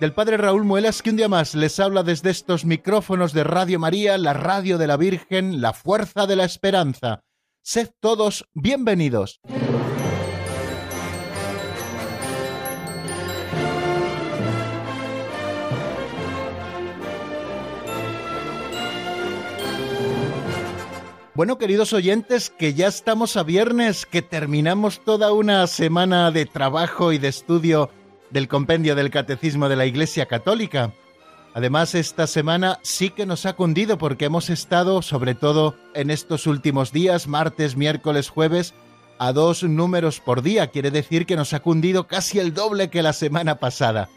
[0.00, 3.78] del Padre Raúl Muelas, que un día más les habla desde estos micrófonos de Radio
[3.78, 7.22] María, la radio de la Virgen, la fuerza de la esperanza.
[7.62, 9.40] Sed todos bienvenidos.
[21.34, 27.12] Bueno, queridos oyentes, que ya estamos a viernes, que terminamos toda una semana de trabajo
[27.12, 27.90] y de estudio
[28.30, 30.92] del compendio del Catecismo de la Iglesia Católica.
[31.52, 36.46] Además, esta semana sí que nos ha cundido porque hemos estado, sobre todo en estos
[36.46, 38.74] últimos días, martes, miércoles, jueves,
[39.18, 40.68] a dos números por día.
[40.68, 44.08] Quiere decir que nos ha cundido casi el doble que la semana pasada.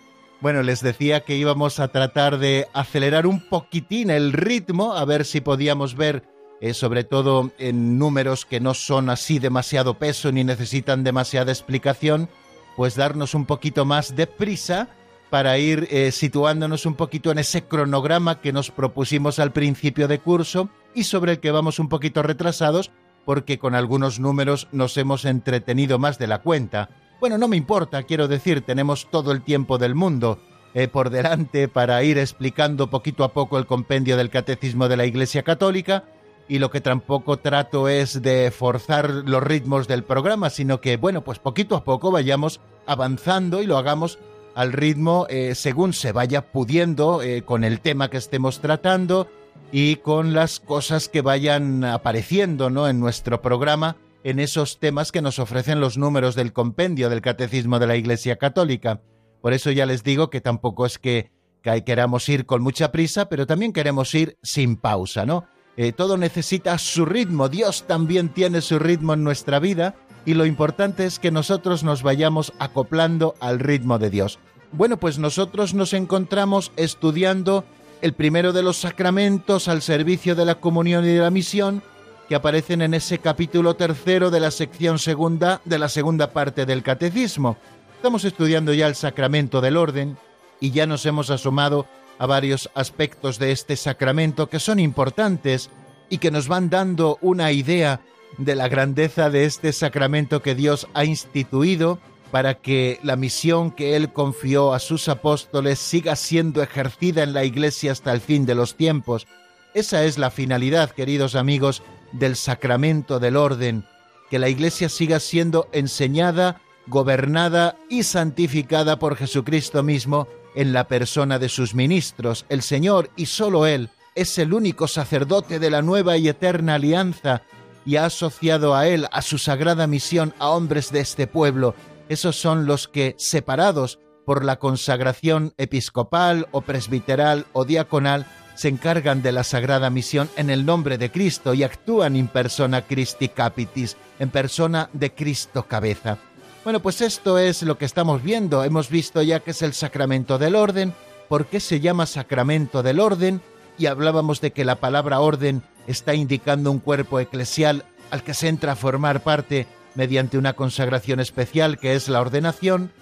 [0.42, 5.26] Bueno, les decía que íbamos a tratar de acelerar un poquitín el ritmo, a ver
[5.26, 6.24] si podíamos ver
[6.64, 12.30] eh, sobre todo en números que no son así demasiado peso ni necesitan demasiada explicación,
[12.76, 14.90] pues darnos un poquito más de prisa
[15.30, 20.20] para ir eh, situándonos un poquito en ese cronograma que nos propusimos al principio de
[20.20, 22.92] curso y sobre el que vamos un poquito retrasados
[23.26, 26.90] porque con algunos números nos hemos entretenido más de la cuenta.
[27.20, 30.40] Bueno, no me importa, quiero decir, tenemos todo el tiempo del mundo
[30.74, 35.06] eh, por delante para ir explicando poquito a poco el compendio del Catecismo de la
[35.06, 36.04] Iglesia Católica
[36.48, 41.24] y lo que tampoco trato es de forzar los ritmos del programa, sino que, bueno,
[41.24, 44.20] pues poquito a poco vayamos avanzando y lo hagamos
[44.56, 49.28] al ritmo eh, según se vaya pudiendo eh, con el tema que estemos tratando
[49.72, 52.88] y con las cosas que vayan apareciendo ¿no?
[52.88, 57.80] en nuestro programa en esos temas que nos ofrecen los números del compendio del Catecismo
[57.80, 59.02] de la Iglesia Católica.
[59.42, 63.28] Por eso ya les digo que tampoco es que, que queramos ir con mucha prisa,
[63.28, 65.46] pero también queremos ir sin pausa, ¿no?
[65.76, 69.96] Eh, todo necesita su ritmo, Dios también tiene su ritmo en nuestra vida
[70.26, 74.40] y lo importante es que nosotros nos vayamos acoplando al ritmo de Dios.
[74.72, 77.66] Bueno, pues nosotros nos encontramos estudiando
[78.02, 81.82] el primero de los sacramentos al servicio de la comunión y de la misión
[82.28, 86.84] que aparecen en ese capítulo tercero de la sección segunda de la segunda parte del
[86.84, 87.58] catecismo.
[87.96, 90.18] Estamos estudiando ya el sacramento del orden
[90.60, 91.86] y ya nos hemos asomado
[92.18, 95.70] a varios aspectos de este sacramento que son importantes
[96.10, 98.02] y que nos van dando una idea
[98.38, 102.00] de la grandeza de este sacramento que Dios ha instituido
[102.32, 107.44] para que la misión que Él confió a sus apóstoles siga siendo ejercida en la
[107.44, 109.28] Iglesia hasta el fin de los tiempos.
[109.76, 113.86] Esa es la finalidad, queridos amigos, del sacramento del orden,
[114.32, 121.40] que la Iglesia siga siendo enseñada, gobernada y santificada por Jesucristo mismo, en la persona
[121.40, 122.46] de sus ministros.
[122.50, 127.42] El Señor, y sólo Él, es el único sacerdote de la nueva y eterna alianza
[127.86, 131.76] y ha asociado a Él, a su sagrada misión, a hombres de este pueblo.
[132.10, 138.26] Esos son los que, separados por la consagración episcopal o presbiteral o diaconal,
[138.56, 142.84] se encargan de la sagrada misión en el nombre de Cristo y actúan in persona
[142.84, 146.20] Christi Capitis, en persona de Cristo cabeza.
[146.64, 148.64] Bueno, pues esto es lo que estamos viendo.
[148.64, 150.94] Hemos visto ya que es el sacramento del orden,
[151.28, 153.42] por qué se llama sacramento del orden,
[153.78, 158.48] y hablábamos de que la palabra orden está indicando un cuerpo eclesial al que se
[158.48, 162.94] entra a formar parte mediante una consagración especial que es la ordenación,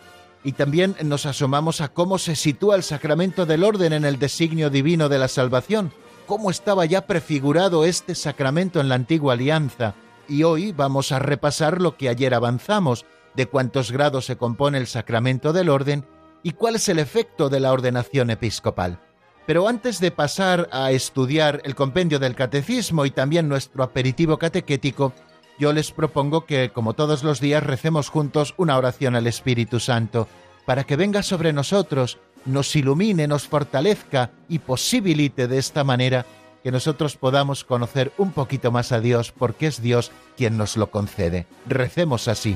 [0.43, 4.71] y también nos asomamos a cómo se sitúa el sacramento del orden en el designio
[4.71, 5.93] divino de la salvación,
[6.25, 9.93] cómo estaba ya prefigurado este sacramento en la antigua alianza,
[10.27, 13.05] y hoy vamos a repasar lo que ayer avanzamos,
[13.35, 16.05] de cuántos grados se compone el sacramento del orden
[16.43, 18.99] y cuál es el efecto de la ordenación episcopal.
[19.45, 25.13] Pero antes de pasar a estudiar el compendio del catecismo y también nuestro aperitivo catequético,
[25.59, 30.27] yo les propongo que, como todos los días, recemos juntos una oración al Espíritu Santo,
[30.65, 36.25] para que venga sobre nosotros, nos ilumine, nos fortalezca y posibilite de esta manera
[36.63, 40.91] que nosotros podamos conocer un poquito más a Dios, porque es Dios quien nos lo
[40.91, 41.47] concede.
[41.67, 42.55] Recemos así.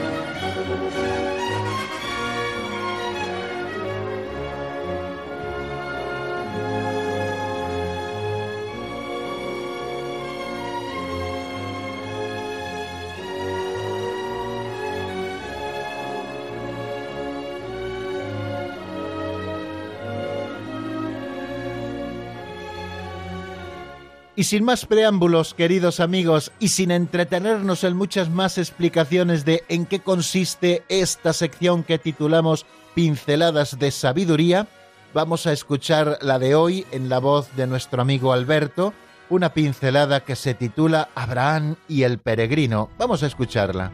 [24.41, 29.85] Y sin más preámbulos, queridos amigos, y sin entretenernos en muchas más explicaciones de en
[29.85, 32.65] qué consiste esta sección que titulamos
[32.95, 34.67] Pinceladas de Sabiduría,
[35.13, 38.95] vamos a escuchar la de hoy en la voz de nuestro amigo Alberto,
[39.29, 42.89] una pincelada que se titula Abraham y el peregrino.
[42.97, 43.91] Vamos a escucharla.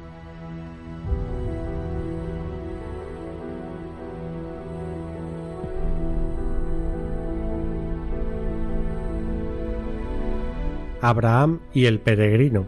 [11.02, 12.66] Abraham y el peregrino.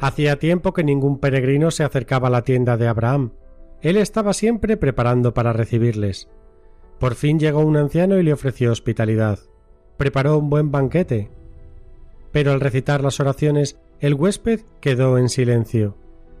[0.00, 3.32] Hacía tiempo que ningún peregrino se acercaba a la tienda de Abraham.
[3.82, 6.28] Él estaba siempre preparando para recibirles.
[6.98, 9.38] Por fin llegó un anciano y le ofreció hospitalidad.
[9.96, 11.30] Preparó un buen banquete.
[12.32, 15.96] Pero al recitar las oraciones, el huésped quedó en silencio.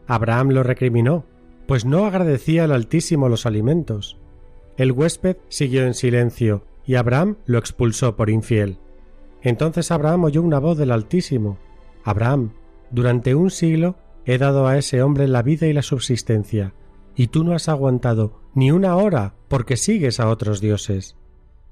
[0.08, 1.24] Abraham lo recriminó,
[1.68, 4.18] pues no agradecía al Altísimo los alimentos.
[4.76, 8.78] El huésped siguió en silencio, y Abraham lo expulsó por infiel.
[9.42, 11.58] Entonces Abraham oyó una voz del Altísimo.
[12.04, 12.52] Abraham,
[12.90, 16.74] durante un siglo he dado a ese hombre la vida y la subsistencia,
[17.16, 21.16] y tú no has aguantado ni una hora porque sigues a otros dioses.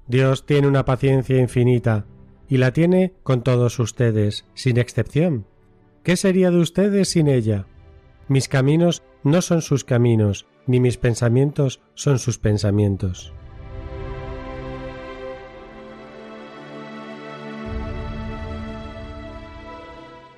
[0.09, 2.07] Dios tiene una paciencia infinita,
[2.49, 5.47] y la tiene con todos ustedes, sin excepción.
[6.03, 7.67] ¿Qué sería de ustedes sin ella?
[8.27, 13.33] Mis caminos no son sus caminos, ni mis pensamientos son sus pensamientos.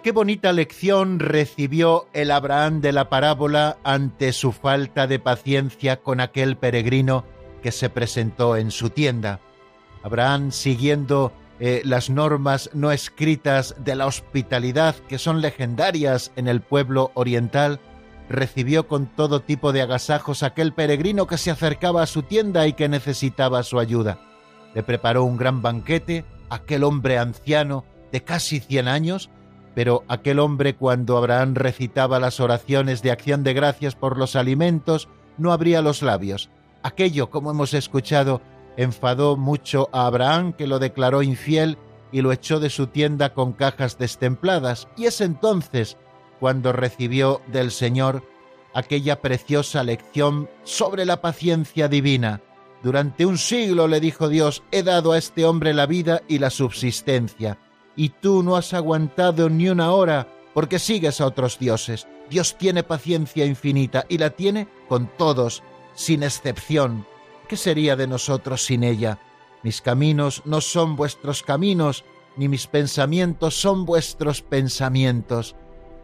[0.02, 6.18] Qué bonita lección recibió el Abraham de la parábola ante su falta de paciencia con
[6.18, 7.24] aquel peregrino
[7.62, 9.38] que se presentó en su tienda.
[10.02, 16.62] Abraham, siguiendo eh, las normas no escritas de la hospitalidad que son legendarias en el
[16.62, 17.78] pueblo oriental,
[18.28, 22.72] recibió con todo tipo de agasajos aquel peregrino que se acercaba a su tienda y
[22.72, 24.18] que necesitaba su ayuda.
[24.74, 29.30] Le preparó un gran banquete, aquel hombre anciano de casi cien años,
[29.74, 35.08] pero aquel hombre cuando Abraham recitaba las oraciones de acción de gracias por los alimentos
[35.38, 36.50] no abría los labios.
[36.82, 38.42] Aquello, como hemos escuchado,
[38.76, 41.78] enfadó mucho a Abraham, que lo declaró infiel
[42.10, 45.96] y lo echó de su tienda con cajas destempladas, y es entonces
[46.38, 48.22] cuando recibió del Señor
[48.74, 52.42] aquella preciosa lección sobre la paciencia divina.
[52.82, 56.50] Durante un siglo, le dijo Dios, he dado a este hombre la vida y la
[56.50, 57.58] subsistencia
[57.96, 62.06] y tú no has aguantado ni una hora porque sigues a otros dioses.
[62.30, 65.62] Dios tiene paciencia infinita y la tiene con todos,
[65.94, 67.06] sin excepción.
[67.48, 69.18] ¿Qué sería de nosotros sin ella?
[69.62, 72.04] Mis caminos no son vuestros caminos,
[72.36, 75.54] ni mis pensamientos son vuestros pensamientos.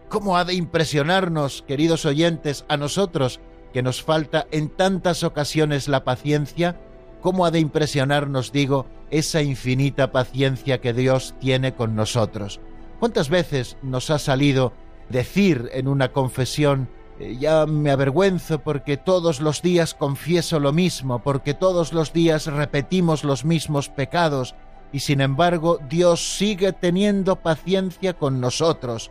[0.08, 3.40] ¿Cómo ha de impresionarnos, queridos oyentes, a nosotros,
[3.72, 6.80] que nos falta en tantas ocasiones la paciencia,
[7.20, 12.60] cómo ha de impresionarnos, digo, esa infinita paciencia que Dios tiene con nosotros.
[12.98, 14.72] ¿Cuántas veces nos ha salido
[15.08, 21.22] decir en una confesión, eh, ya me avergüenzo porque todos los días confieso lo mismo,
[21.22, 24.54] porque todos los días repetimos los mismos pecados,
[24.92, 29.10] y sin embargo Dios sigue teniendo paciencia con nosotros.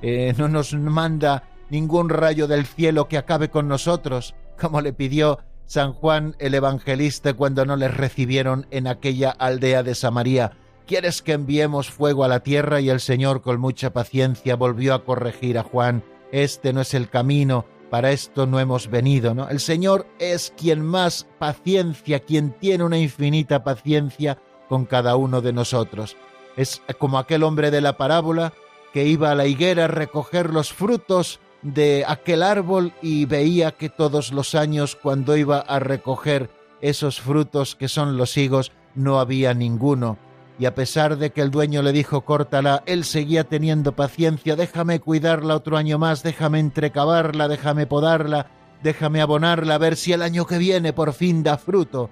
[0.00, 5.40] Eh, no nos manda ningún rayo del cielo que acabe con nosotros, como le pidió
[5.68, 10.52] San Juan el Evangelista cuando no les recibieron en aquella aldea de Samaria.
[10.86, 12.80] ¿Quieres que enviemos fuego a la tierra?
[12.80, 16.02] Y el Señor con mucha paciencia volvió a corregir a Juan.
[16.32, 19.50] Este no es el camino, para esto no hemos venido, ¿no?
[19.50, 24.38] El Señor es quien más paciencia, quien tiene una infinita paciencia
[24.70, 26.16] con cada uno de nosotros.
[26.56, 28.54] Es como aquel hombre de la parábola
[28.94, 33.88] que iba a la higuera a recoger los frutos de aquel árbol y veía que
[33.88, 36.50] todos los años cuando iba a recoger
[36.80, 40.18] esos frutos que son los higos no había ninguno.
[40.58, 44.98] Y a pesar de que el dueño le dijo córtala, él seguía teniendo paciencia, déjame
[45.00, 48.50] cuidarla otro año más, déjame entrecavarla, déjame podarla,
[48.82, 52.10] déjame abonarla, a ver si el año que viene por fin da fruto.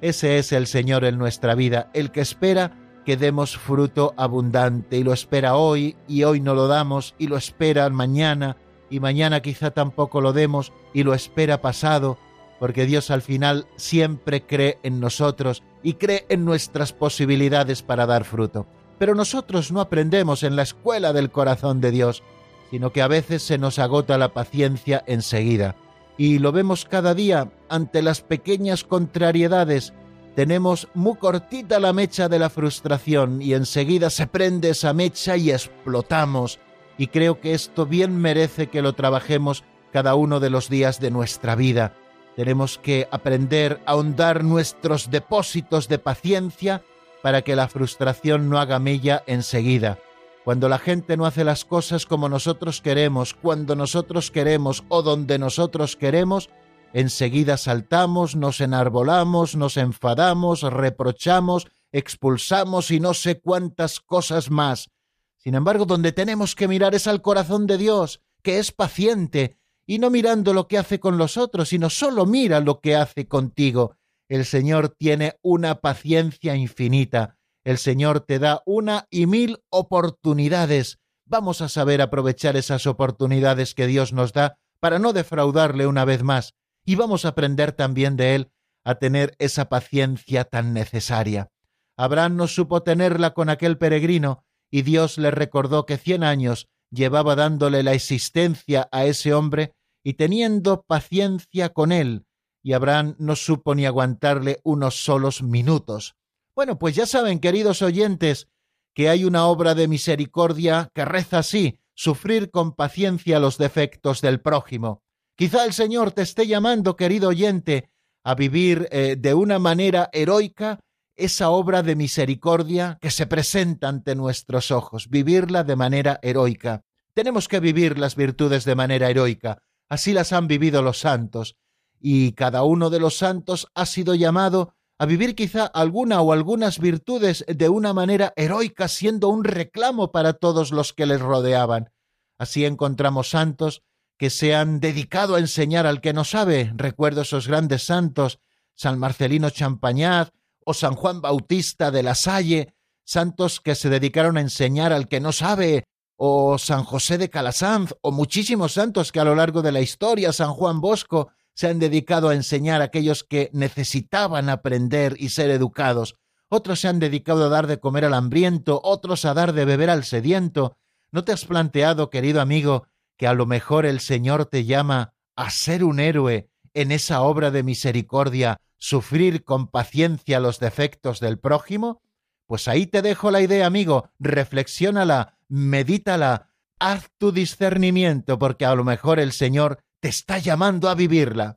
[0.00, 2.72] Ese es el Señor en nuestra vida, el que espera
[3.04, 7.36] que demos fruto abundante, y lo espera hoy, y hoy no lo damos, y lo
[7.36, 8.56] espera mañana,
[8.90, 12.18] y mañana quizá tampoco lo demos y lo espera pasado,
[12.58, 18.24] porque Dios al final siempre cree en nosotros y cree en nuestras posibilidades para dar
[18.24, 18.66] fruto.
[18.98, 22.22] Pero nosotros no aprendemos en la escuela del corazón de Dios,
[22.70, 25.76] sino que a veces se nos agota la paciencia enseguida.
[26.16, 29.92] Y lo vemos cada día ante las pequeñas contrariedades.
[30.34, 35.52] Tenemos muy cortita la mecha de la frustración y enseguida se prende esa mecha y
[35.52, 36.58] explotamos.
[36.98, 41.10] Y creo que esto bien merece que lo trabajemos cada uno de los días de
[41.10, 41.94] nuestra vida.
[42.36, 46.82] Tenemos que aprender a ahondar nuestros depósitos de paciencia
[47.22, 49.98] para que la frustración no haga mella enseguida.
[50.44, 55.38] Cuando la gente no hace las cosas como nosotros queremos, cuando nosotros queremos o donde
[55.38, 56.48] nosotros queremos,
[56.92, 64.90] enseguida saltamos, nos enarbolamos, nos enfadamos, reprochamos, expulsamos y no sé cuántas cosas más.
[65.38, 69.98] Sin embargo, donde tenemos que mirar es al corazón de Dios, que es paciente, y
[69.98, 73.96] no mirando lo que hace con los otros, sino solo mira lo que hace contigo.
[74.28, 77.38] El Señor tiene una paciencia infinita.
[77.64, 80.98] El Señor te da una y mil oportunidades.
[81.24, 86.22] Vamos a saber aprovechar esas oportunidades que Dios nos da para no defraudarle una vez
[86.22, 86.54] más.
[86.84, 88.50] Y vamos a aprender también de Él
[88.84, 91.50] a tener esa paciencia tan necesaria.
[91.96, 97.34] Abraham no supo tenerla con aquel peregrino, y Dios le recordó que cien años llevaba
[97.34, 102.24] dándole la existencia a ese hombre y teniendo paciencia con él,
[102.62, 106.16] y Abraham no supo ni aguantarle unos solos minutos.
[106.54, 108.48] Bueno, pues ya saben, queridos oyentes,
[108.94, 114.40] que hay una obra de misericordia que reza así, sufrir con paciencia los defectos del
[114.40, 115.02] prójimo.
[115.36, 117.90] Quizá el Señor te esté llamando, querido oyente,
[118.24, 120.80] a vivir eh, de una manera heroica
[121.18, 126.84] esa obra de misericordia que se presenta ante nuestros ojos, vivirla de manera heroica.
[127.12, 131.56] Tenemos que vivir las virtudes de manera heroica, así las han vivido los santos,
[132.00, 136.78] y cada uno de los santos ha sido llamado a vivir quizá alguna o algunas
[136.78, 141.90] virtudes de una manera heroica, siendo un reclamo para todos los que les rodeaban.
[142.38, 143.82] Así encontramos santos
[144.16, 146.72] que se han dedicado a enseñar al que no sabe.
[146.76, 148.40] Recuerdo esos grandes santos,
[148.74, 150.32] San Marcelino Champañaz
[150.68, 155.18] o San Juan Bautista de la Salle, santos que se dedicaron a enseñar al que
[155.18, 155.84] no sabe,
[156.16, 160.30] o San José de Calasanz, o muchísimos santos que a lo largo de la historia,
[160.30, 165.48] San Juan Bosco, se han dedicado a enseñar a aquellos que necesitaban aprender y ser
[165.48, 166.16] educados.
[166.50, 169.88] Otros se han dedicado a dar de comer al hambriento, otros a dar de beber
[169.88, 170.76] al sediento.
[171.10, 175.50] ¿No te has planteado, querido amigo, que a lo mejor el Señor te llama a
[175.50, 182.02] ser un héroe en esa obra de misericordia, sufrir con paciencia los defectos del prójimo?
[182.46, 188.84] Pues ahí te dejo la idea, amigo, reflexiónala, medítala, haz tu discernimiento, porque a lo
[188.84, 191.56] mejor el Señor te está llamando a vivirla.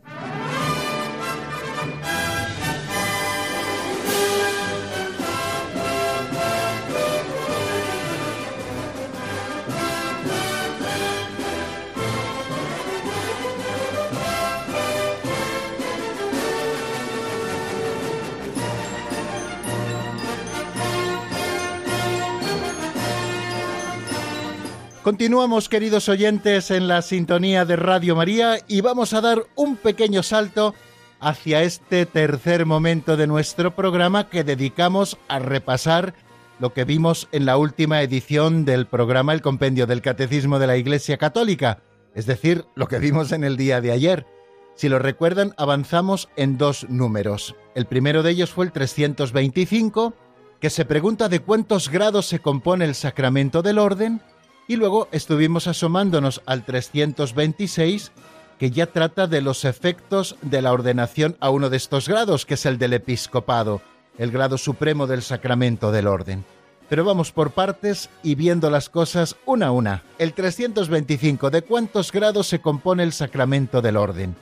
[25.04, 30.22] Continuamos, queridos oyentes, en la sintonía de Radio María y vamos a dar un pequeño
[30.22, 30.76] salto
[31.20, 36.14] hacia este tercer momento de nuestro programa que dedicamos a repasar
[36.60, 40.78] lo que vimos en la última edición del programa El Compendio del Catecismo de la
[40.78, 41.82] Iglesia Católica,
[42.14, 44.28] es decir, lo que vimos en el día de ayer.
[44.76, 47.56] Si lo recuerdan, avanzamos en dos números.
[47.74, 50.14] El primero de ellos fue el 325,
[50.60, 54.22] que se pregunta de cuántos grados se compone el sacramento del orden,
[54.72, 58.14] y luego estuvimos asomándonos al 326,
[58.58, 62.54] que ya trata de los efectos de la ordenación a uno de estos grados, que
[62.54, 63.82] es el del episcopado,
[64.18, 66.46] el grado supremo del sacramento del orden.
[66.88, 70.04] Pero vamos por partes y viendo las cosas una a una.
[70.18, 74.38] El 325, ¿de cuántos grados se compone el sacramento del orden?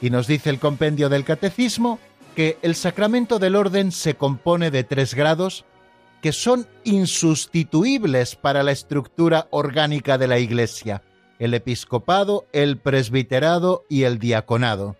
[0.00, 1.98] Y nos dice el compendio del catecismo
[2.36, 5.64] que el sacramento del orden se compone de tres grados,
[6.26, 11.04] que son insustituibles para la estructura orgánica de la Iglesia,
[11.38, 14.96] el episcopado, el presbiterado y el diaconado.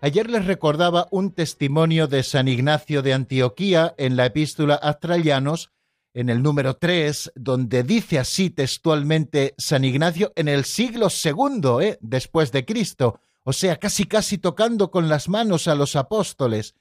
[0.00, 4.96] Ayer les recordaba un testimonio de San Ignacio de Antioquía en la epístola a
[6.14, 11.98] en el número 3, donde dice así textualmente San Ignacio en el siglo segundo ¿eh?
[12.00, 16.76] después de Cristo, o sea, casi casi tocando con las manos a los apóstoles,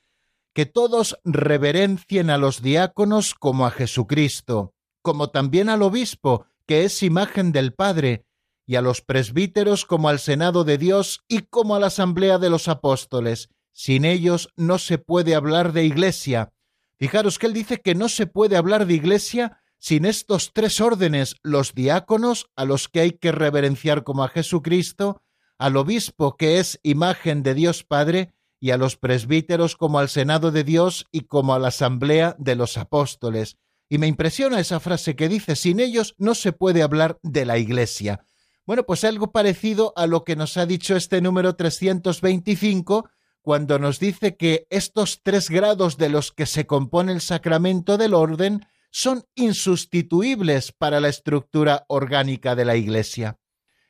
[0.54, 7.02] que todos reverencien a los diáconos como a Jesucristo, como también al obispo, que es
[7.04, 8.26] imagen del Padre,
[8.66, 12.52] y a los presbíteros como al Senado de Dios y como a la Asamblea de
[12.52, 13.50] los Apóstoles.
[13.72, 16.54] Sin ellos no se puede hablar de iglesia.
[17.00, 21.38] Fijaros que él dice que no se puede hablar de iglesia sin estos tres órdenes,
[21.42, 25.24] los diáconos, a los que hay que reverenciar como a Jesucristo,
[25.58, 30.52] al obispo, que es imagen de Dios Padre, y a los presbíteros como al Senado
[30.52, 33.58] de Dios y como a la Asamblea de los Apóstoles.
[33.88, 37.58] Y me impresiona esa frase que dice, sin ellos no se puede hablar de la
[37.58, 38.24] Iglesia.
[38.66, 43.10] Bueno, pues algo parecido a lo que nos ha dicho este número 325,
[43.42, 48.14] cuando nos dice que estos tres grados de los que se compone el sacramento del
[48.14, 53.40] orden son insustituibles para la estructura orgánica de la Iglesia.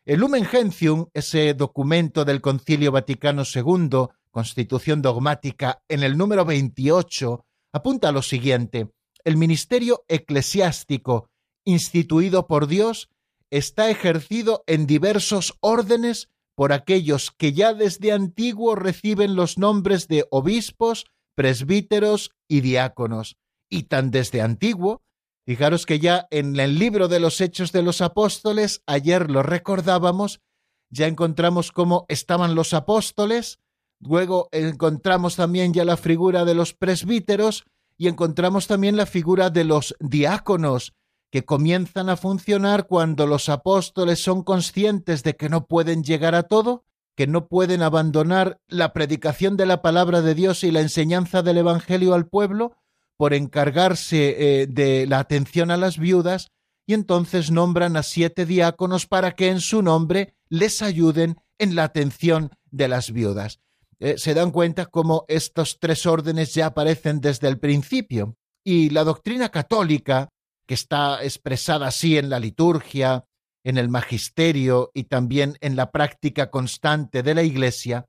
[0.05, 7.45] El Lumen Gentium, ese documento del Concilio Vaticano II, Constitución Dogmática, en el número 28,
[7.73, 8.89] apunta a lo siguiente.
[9.23, 11.29] El ministerio eclesiástico
[11.65, 13.09] instituido por Dios
[13.51, 20.25] está ejercido en diversos órdenes por aquellos que ya desde antiguo reciben los nombres de
[20.29, 21.05] obispos,
[21.35, 23.37] presbíteros y diáconos.
[23.69, 25.01] Y tan desde antiguo,
[25.45, 30.41] fijaros que ya en el libro de los Hechos de los Apóstoles, ayer lo recordábamos,
[30.89, 33.59] ya encontramos cómo estaban los apóstoles,
[33.99, 37.65] luego encontramos también ya la figura de los presbíteros
[37.97, 40.93] y encontramos también la figura de los diáconos,
[41.31, 46.43] que comienzan a funcionar cuando los apóstoles son conscientes de que no pueden llegar a
[46.43, 51.43] todo, que no pueden abandonar la predicación de la palabra de Dios y la enseñanza
[51.43, 52.77] del Evangelio al pueblo
[53.17, 56.51] por encargarse eh, de la atención a las viudas,
[56.87, 61.83] y entonces nombran a siete diáconos para que en su nombre les ayuden en la
[61.83, 63.59] atención de las viudas.
[63.99, 68.35] Eh, se dan cuenta cómo estos tres órdenes ya aparecen desde el principio.
[68.63, 70.29] Y la doctrina católica
[70.67, 73.25] que está expresada así en la liturgia,
[73.63, 78.05] en el magisterio y también en la práctica constante de la Iglesia,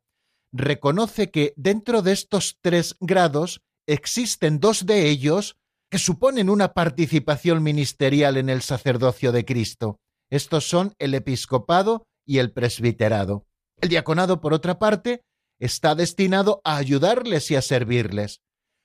[0.52, 5.56] reconoce que dentro de estos tres grados existen dos de ellos
[5.90, 9.98] que suponen una participación ministerial en el sacerdocio de Cristo.
[10.30, 13.46] Estos son el episcopado y el presbiterado.
[13.80, 15.22] El diaconado, por otra parte,
[15.60, 18.40] está destinado a ayudarles y a servirles.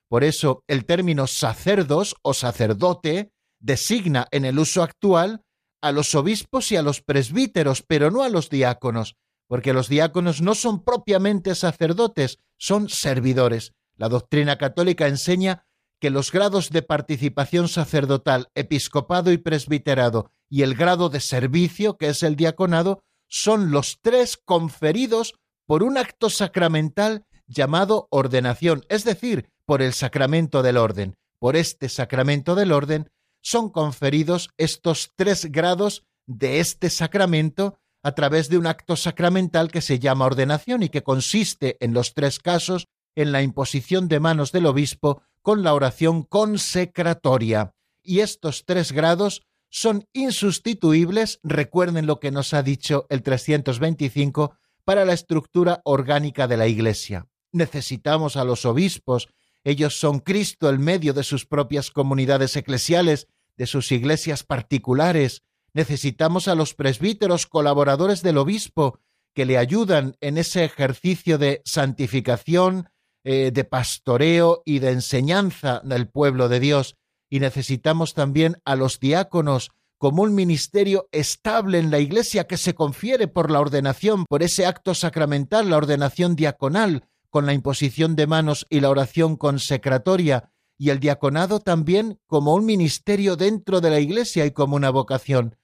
[0.07, 5.41] Por eso el término sacerdos o sacerdote designa en el uso actual
[5.81, 9.15] a los obispos y a los presbíteros, pero no a los diáconos,
[9.47, 13.73] porque los diáconos no son propiamente sacerdotes, son servidores.
[13.95, 15.65] La doctrina católica enseña
[15.99, 22.09] que los grados de participación sacerdotal, episcopado y presbiterado, y el grado de servicio, que
[22.09, 29.49] es el diaconado, son los tres conferidos por un acto sacramental llamado ordenación, es decir,
[29.65, 31.15] por el sacramento del orden.
[31.39, 33.09] Por este sacramento del orden
[33.41, 39.81] son conferidos estos tres grados de este sacramento a través de un acto sacramental que
[39.81, 44.51] se llama ordenación y que consiste en los tres casos en la imposición de manos
[44.51, 47.73] del obispo con la oración consecratoria.
[48.03, 55.03] Y estos tres grados son insustituibles, recuerden lo que nos ha dicho el 325, para
[55.03, 57.27] la estructura orgánica de la Iglesia.
[57.51, 59.27] Necesitamos a los obispos,
[59.63, 65.41] ellos son Cristo el medio de sus propias comunidades eclesiales de sus iglesias particulares,
[65.73, 68.99] necesitamos a los presbíteros colaboradores del obispo
[69.33, 72.89] que le ayudan en ese ejercicio de santificación,
[73.23, 76.95] eh, de pastoreo y de enseñanza del pueblo de Dios,
[77.29, 79.71] y necesitamos también a los diáconos
[80.05, 84.67] como un ministerio estable en la Iglesia que se confiere por la ordenación, por ese
[84.67, 90.91] acto sacramental, la ordenación diaconal, con la imposición de manos y la oración consecratoria, y
[90.91, 95.57] el diaconado también como un ministerio dentro de la Iglesia y como una vocación,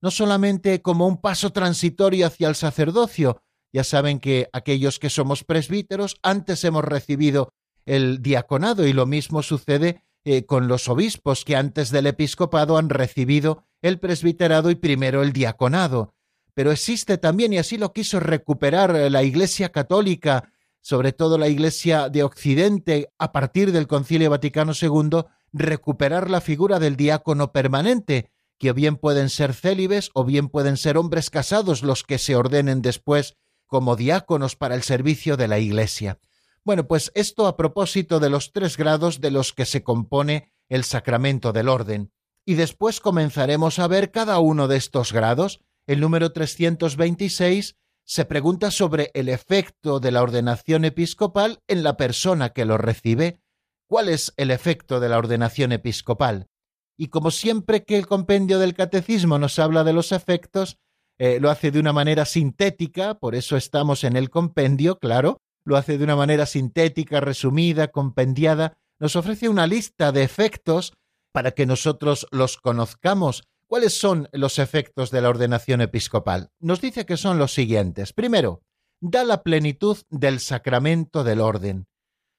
[0.00, 3.42] no solamente como un paso transitorio hacia el sacerdocio.
[3.72, 7.52] Ya saben que aquellos que somos presbíteros antes hemos recibido
[7.84, 12.90] el diaconado y lo mismo sucede eh, con los obispos que antes del episcopado han
[12.90, 16.14] recibido el presbiterado y primero el diaconado.
[16.54, 22.08] Pero existe también, y así lo quiso recuperar la Iglesia católica, sobre todo la Iglesia
[22.08, 28.70] de Occidente, a partir del Concilio Vaticano II, recuperar la figura del diácono permanente, que
[28.70, 32.82] o bien pueden ser célibes o bien pueden ser hombres casados los que se ordenen
[32.82, 33.36] después
[33.66, 36.18] como diáconos para el servicio de la Iglesia.
[36.64, 40.84] Bueno, pues esto a propósito de los tres grados de los que se compone el
[40.84, 42.12] sacramento del orden.
[42.48, 45.60] Y después comenzaremos a ver cada uno de estos grados.
[45.86, 52.54] El número 326 se pregunta sobre el efecto de la ordenación episcopal en la persona
[52.54, 53.42] que lo recibe.
[53.86, 56.46] ¿Cuál es el efecto de la ordenación episcopal?
[56.96, 60.78] Y como siempre que el compendio del catecismo nos habla de los efectos,
[61.18, 65.76] eh, lo hace de una manera sintética, por eso estamos en el compendio, claro, lo
[65.76, 70.94] hace de una manera sintética, resumida, compendiada, nos ofrece una lista de efectos
[71.32, 73.44] para que nosotros los conozcamos.
[73.66, 76.50] ¿Cuáles son los efectos de la ordenación episcopal?
[76.58, 78.12] Nos dice que son los siguientes.
[78.12, 78.62] Primero,
[79.00, 81.86] da la plenitud del sacramento del orden.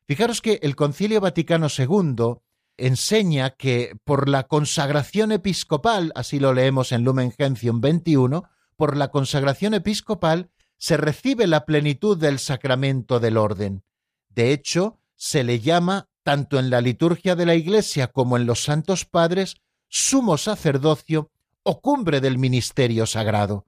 [0.08, 2.42] Fijaros que el Concilio Vaticano II
[2.78, 9.10] enseña que por la consagración episcopal, así lo leemos en Lumen Gentium 21, por la
[9.12, 13.84] consagración episcopal se recibe la plenitud del sacramento del orden.
[14.30, 18.62] De hecho, se le llama, tanto en la liturgia de la Iglesia como en los
[18.62, 19.56] santos padres,
[19.88, 21.32] sumo sacerdocio
[21.64, 23.66] o cumbre del ministerio sagrado.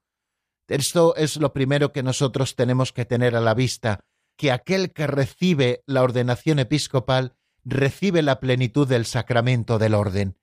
[0.67, 4.01] Esto es lo primero que nosotros tenemos que tener a la vista,
[4.37, 10.37] que aquel que recibe la ordenación episcopal recibe la plenitud del sacramento del orden.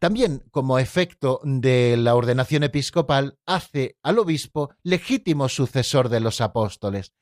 [0.00, 7.12] También, como efecto de la ordenación episcopal, hace al obispo legítimo sucesor de los apóstoles.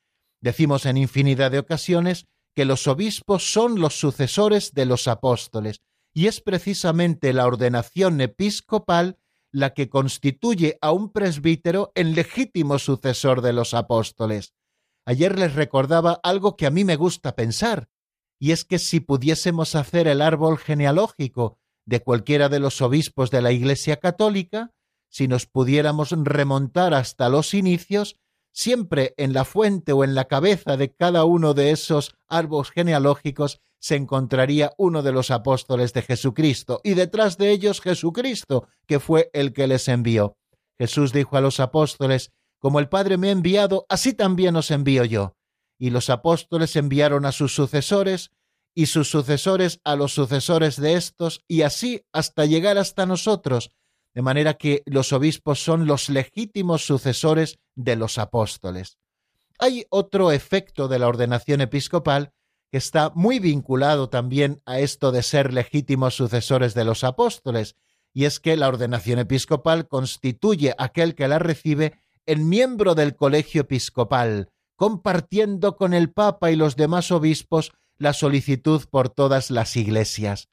[0.40, 5.80] Decimos en infinidad de ocasiones que los obispos son los sucesores de los apóstoles,
[6.12, 9.16] y es precisamente la ordenación episcopal
[9.52, 14.54] la que constituye a un presbítero en legítimo sucesor de los apóstoles.
[15.06, 17.88] Ayer les recordaba algo que a mí me gusta pensar,
[18.40, 23.40] y es que si pudiésemos hacer el árbol genealógico de cualquiera de los obispos de
[23.40, 24.72] la Iglesia Católica,
[25.08, 28.16] si nos pudiéramos remontar hasta los inicios,
[28.52, 33.60] siempre en la fuente o en la cabeza de cada uno de esos árboles genealógicos
[33.80, 39.30] se encontraría uno de los apóstoles de Jesucristo, y detrás de ellos Jesucristo, que fue
[39.32, 40.36] el que les envió.
[40.78, 45.04] Jesús dijo a los apóstoles, Como el Padre me ha enviado, así también os envío
[45.04, 45.36] yo.
[45.78, 48.30] Y los apóstoles enviaron a sus sucesores,
[48.74, 53.70] y sus sucesores a los sucesores de estos, y así hasta llegar hasta nosotros,
[54.14, 58.98] de manera que los obispos son los legítimos sucesores de los apóstoles.
[59.58, 62.32] Hay otro efecto de la ordenación episcopal
[62.70, 67.76] que está muy vinculado también a esto de ser legítimos sucesores de los apóstoles,
[68.12, 73.62] y es que la ordenación episcopal constituye aquel que la recibe en miembro del colegio
[73.62, 80.48] episcopal, compartiendo con el Papa y los demás obispos la solicitud por todas las iglesias.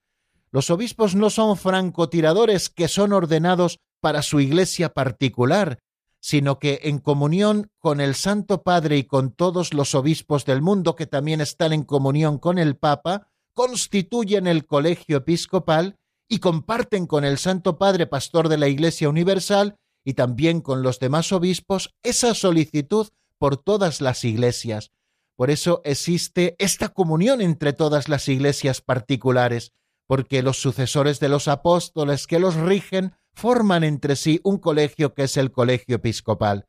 [0.56, 5.80] Los obispos no son francotiradores que son ordenados para su iglesia particular,
[6.22, 10.96] sino que en comunión con el Santo Padre y con todos los obispos del mundo
[10.96, 15.98] que también están en comunión con el Papa, constituyen el colegio episcopal
[16.30, 21.00] y comparten con el Santo Padre, pastor de la Iglesia Universal, y también con los
[21.02, 24.94] demás obispos, esa solicitud por todas las iglesias,
[25.36, 29.74] por eso existe esta comunión entre todas las iglesias particulares,
[30.08, 35.24] porque los sucesores de los apóstoles que los rigen forman entre sí un colegio que
[35.24, 36.68] es el colegio episcopal.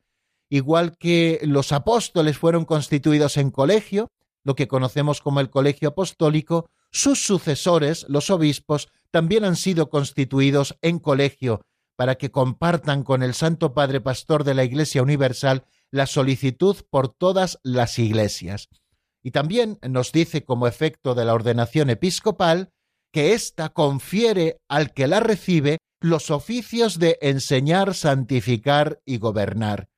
[0.49, 4.11] Igual que los apóstoles fueron constituidos en colegio,
[4.43, 10.77] lo que conocemos como el colegio apostólico, sus sucesores, los obispos, también han sido constituidos
[10.81, 11.61] en colegio,
[11.97, 17.09] para que compartan con el Santo Padre Pastor de la Iglesia Universal la solicitud por
[17.09, 18.69] todas las iglesias.
[19.23, 22.71] Y también nos dice como efecto de la ordenación episcopal
[23.17, 29.89] que ésta confiere al que la recibe los oficios de enseñar, santificar y gobernar.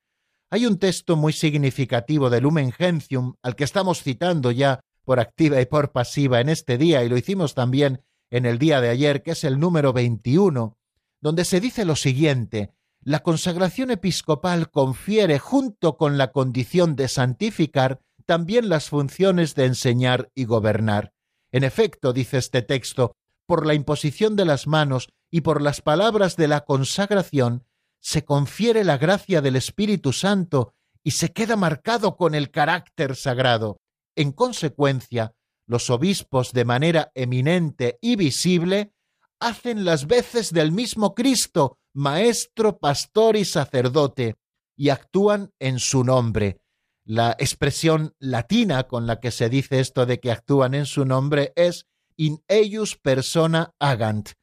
[0.49, 5.59] Hay un texto muy significativo de Lumen Gentium al que estamos citando ya por activa
[5.59, 9.21] y por pasiva en este día y lo hicimos también en el día de ayer,
[9.21, 10.77] que es el número 21,
[11.19, 17.99] donde se dice lo siguiente, la consagración episcopal confiere, junto con la condición de santificar,
[18.25, 21.11] también las funciones de enseñar y gobernar.
[21.51, 26.35] En efecto, dice este texto, por la imposición de las manos y por las palabras
[26.35, 27.65] de la consagración,
[27.99, 33.81] se confiere la gracia del Espíritu Santo y se queda marcado con el carácter sagrado.
[34.15, 35.33] En consecuencia,
[35.65, 38.93] los obispos de manera eminente y visible
[39.39, 44.35] hacen las veces del mismo Cristo, maestro, pastor y sacerdote,
[44.75, 46.61] y actúan en su nombre.
[47.09, 51.53] La expresión latina con la que se dice esto de que actúan en su nombre
[51.55, 54.33] es in eius persona agant.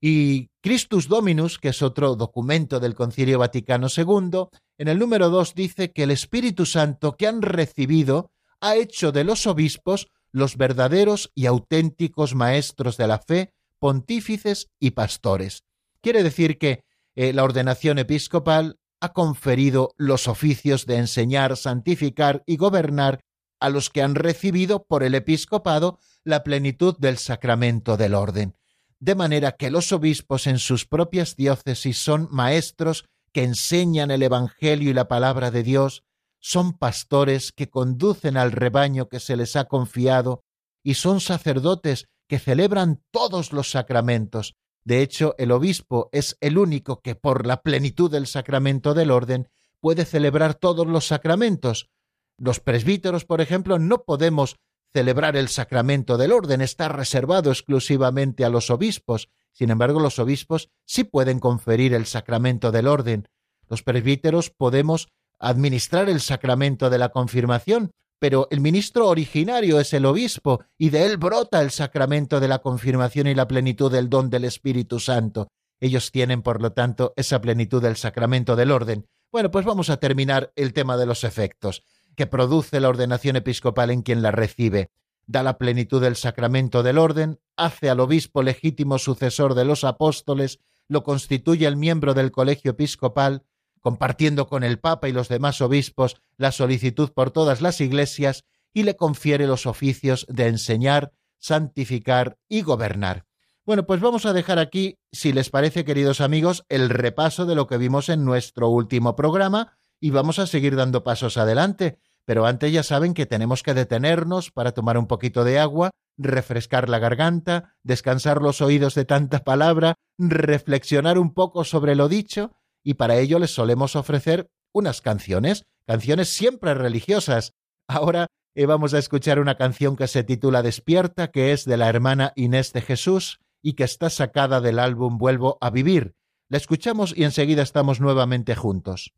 [0.00, 5.54] Y Christus Dominus, que es otro documento del Concilio Vaticano II, en el número 2
[5.54, 11.30] dice que el Espíritu Santo que han recibido ha hecho de los obispos los verdaderos
[11.32, 15.62] y auténticos maestros de la fe, pontífices y pastores.
[16.00, 16.82] Quiere decir que
[17.14, 23.20] eh, la ordenación episcopal ha conferido los oficios de enseñar, santificar y gobernar
[23.60, 28.56] a los que han recibido por el episcopado la plenitud del sacramento del orden,
[28.98, 34.90] de manera que los obispos en sus propias diócesis son maestros que enseñan el Evangelio
[34.90, 36.04] y la palabra de Dios,
[36.40, 40.44] son pastores que conducen al rebaño que se les ha confiado
[40.82, 44.54] y son sacerdotes que celebran todos los sacramentos.
[44.86, 49.48] De hecho, el obispo es el único que por la plenitud del sacramento del orden
[49.80, 51.90] puede celebrar todos los sacramentos.
[52.38, 54.60] Los presbíteros, por ejemplo, no podemos
[54.92, 59.28] celebrar el sacramento del orden, está reservado exclusivamente a los obispos.
[59.50, 63.28] Sin embargo, los obispos sí pueden conferir el sacramento del orden.
[63.68, 65.08] Los presbíteros podemos
[65.40, 71.04] administrar el sacramento de la confirmación, pero el ministro originario es el obispo y de
[71.04, 75.48] él brota el sacramento de la confirmación y la plenitud del don del Espíritu Santo.
[75.80, 79.06] Ellos tienen, por lo tanto, esa plenitud del sacramento del orden.
[79.30, 81.82] Bueno, pues vamos a terminar el tema de los efectos
[82.16, 84.90] que produce la ordenación episcopal en quien la recibe.
[85.26, 90.60] Da la plenitud del sacramento del orden, hace al obispo legítimo sucesor de los apóstoles,
[90.88, 93.42] lo constituye el miembro del colegio episcopal,
[93.80, 98.82] compartiendo con el Papa y los demás obispos la solicitud por todas las iglesias y
[98.82, 103.24] le confiere los oficios de enseñar, santificar y gobernar.
[103.64, 107.66] Bueno, pues vamos a dejar aquí, si les parece, queridos amigos, el repaso de lo
[107.66, 111.98] que vimos en nuestro último programa y vamos a seguir dando pasos adelante.
[112.24, 116.88] Pero antes ya saben que tenemos que detenernos para tomar un poquito de agua, refrescar
[116.88, 122.52] la garganta, descansar los oídos de tanta palabra, reflexionar un poco sobre lo dicho
[122.86, 127.52] y para ello les solemos ofrecer unas canciones, canciones siempre religiosas.
[127.88, 131.88] Ahora eh, vamos a escuchar una canción que se titula Despierta, que es de la
[131.88, 136.14] hermana Inés de Jesús y que está sacada del álbum Vuelvo a Vivir.
[136.48, 139.12] La escuchamos y enseguida estamos nuevamente juntos.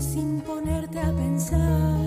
[0.00, 1.98] sin ponerte a pensar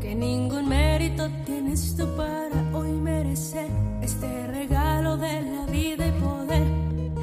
[0.00, 3.70] que ningún mérito tienes tú para hoy merecer
[4.02, 6.66] este regalo de la vida y poder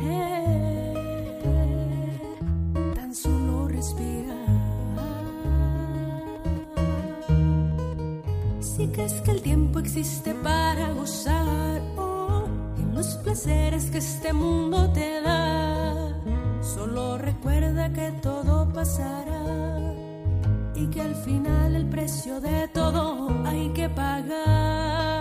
[0.03, 0.93] eh,
[2.95, 4.37] tan solo respirar.
[8.59, 12.45] Si crees que el tiempo existe para gozar oh,
[12.77, 15.70] en los placeres que este mundo te da
[16.73, 19.93] Solo recuerda que todo pasará
[20.73, 25.20] y que al final el precio de todo hay que pagar.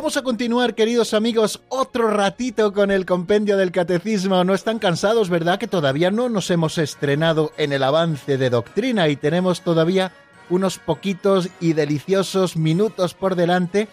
[0.00, 4.42] Vamos a continuar, queridos amigos, otro ratito con el compendio del catecismo.
[4.44, 5.58] No están cansados, ¿verdad?
[5.58, 10.12] Que todavía no nos hemos estrenado en el avance de doctrina y tenemos todavía
[10.48, 13.88] unos poquitos y deliciosos minutos por delante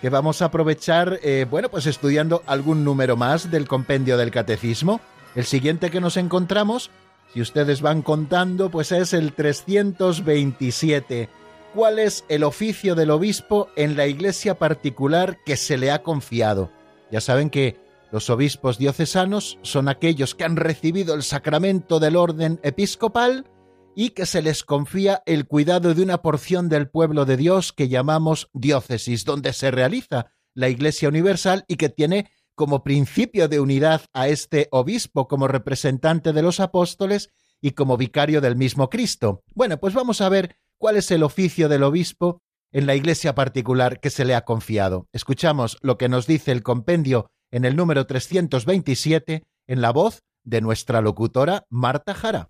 [0.00, 5.02] que vamos a aprovechar, eh, bueno, pues estudiando algún número más del compendio del catecismo.
[5.34, 6.90] El siguiente que nos encontramos,
[7.34, 11.28] si ustedes van contando, pues es el 327
[11.74, 16.70] cuál es el oficio del obispo en la iglesia particular que se le ha confiado.
[17.10, 17.76] Ya saben que
[18.12, 23.46] los obispos diocesanos son aquellos que han recibido el sacramento del orden episcopal
[23.94, 27.88] y que se les confía el cuidado de una porción del pueblo de Dios que
[27.88, 34.02] llamamos diócesis, donde se realiza la Iglesia Universal y que tiene como principio de unidad
[34.12, 37.30] a este obispo como representante de los apóstoles
[37.60, 39.42] y como vicario del mismo Cristo.
[39.54, 42.40] Bueno, pues vamos a ver cuál es el oficio del obispo
[42.72, 45.06] en la iglesia particular que se le ha confiado.
[45.12, 50.62] Escuchamos lo que nos dice el compendio en el número 327 en la voz de
[50.62, 52.48] nuestra locutora Marta Jara.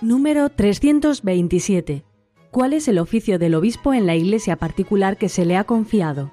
[0.00, 2.04] Número 327.
[2.50, 6.32] ¿Cuál es el oficio del obispo en la iglesia particular que se le ha confiado?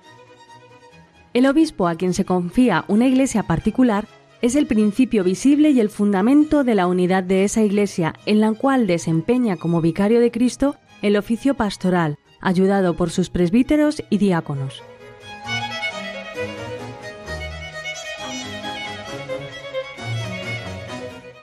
[1.34, 4.06] El obispo a quien se confía una iglesia particular
[4.42, 8.52] es el principio visible y el fundamento de la unidad de esa iglesia en la
[8.52, 14.84] cual desempeña como vicario de Cristo el oficio pastoral, ayudado por sus presbíteros y diáconos.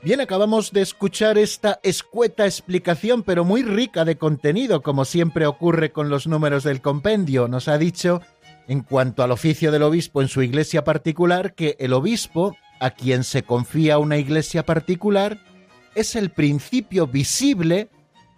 [0.02, 5.92] Bien, acabamos de escuchar esta escueta explicación, pero muy rica de contenido, como siempre ocurre
[5.92, 7.48] con los números del compendio.
[7.48, 8.22] Nos ha dicho
[8.68, 13.24] en cuanto al oficio del obispo en su iglesia particular que el obispo, a quien
[13.24, 15.38] se confía una iglesia particular,
[15.94, 17.88] es el principio visible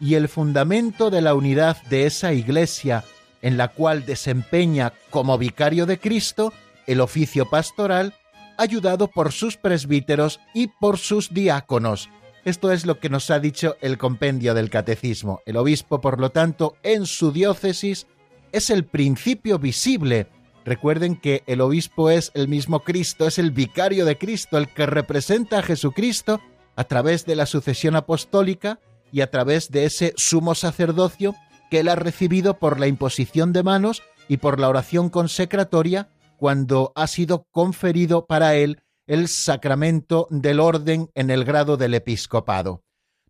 [0.01, 3.05] y el fundamento de la unidad de esa iglesia,
[3.43, 6.53] en la cual desempeña como vicario de Cristo
[6.87, 8.15] el oficio pastoral,
[8.57, 12.09] ayudado por sus presbíteros y por sus diáconos.
[12.45, 15.43] Esto es lo que nos ha dicho el compendio del catecismo.
[15.45, 18.07] El obispo, por lo tanto, en su diócesis,
[18.53, 20.29] es el principio visible.
[20.65, 24.87] Recuerden que el obispo es el mismo Cristo, es el vicario de Cristo, el que
[24.87, 26.41] representa a Jesucristo
[26.77, 28.79] a través de la sucesión apostólica
[29.13, 31.35] y a través de ese sumo sacerdocio
[31.71, 36.93] que él ha recibido por la imposición de manos y por la oración consecratoria cuando
[36.95, 42.83] ha sido conferido para él el sacramento del orden en el grado del episcopado.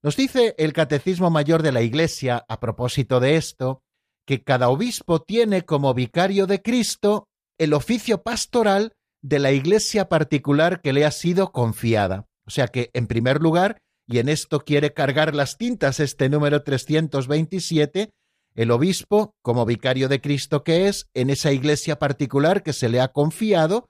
[0.02, 3.82] Nos dice el Catecismo Mayor de la Iglesia a propósito de esto,
[4.30, 7.26] que cada obispo tiene como vicario de Cristo
[7.58, 12.28] el oficio pastoral de la iglesia particular que le ha sido confiada.
[12.46, 16.62] O sea que, en primer lugar, y en esto quiere cargar las tintas este número
[16.62, 18.12] 327,
[18.54, 23.00] el obispo, como vicario de Cristo que es, en esa iglesia particular que se le
[23.00, 23.88] ha confiado,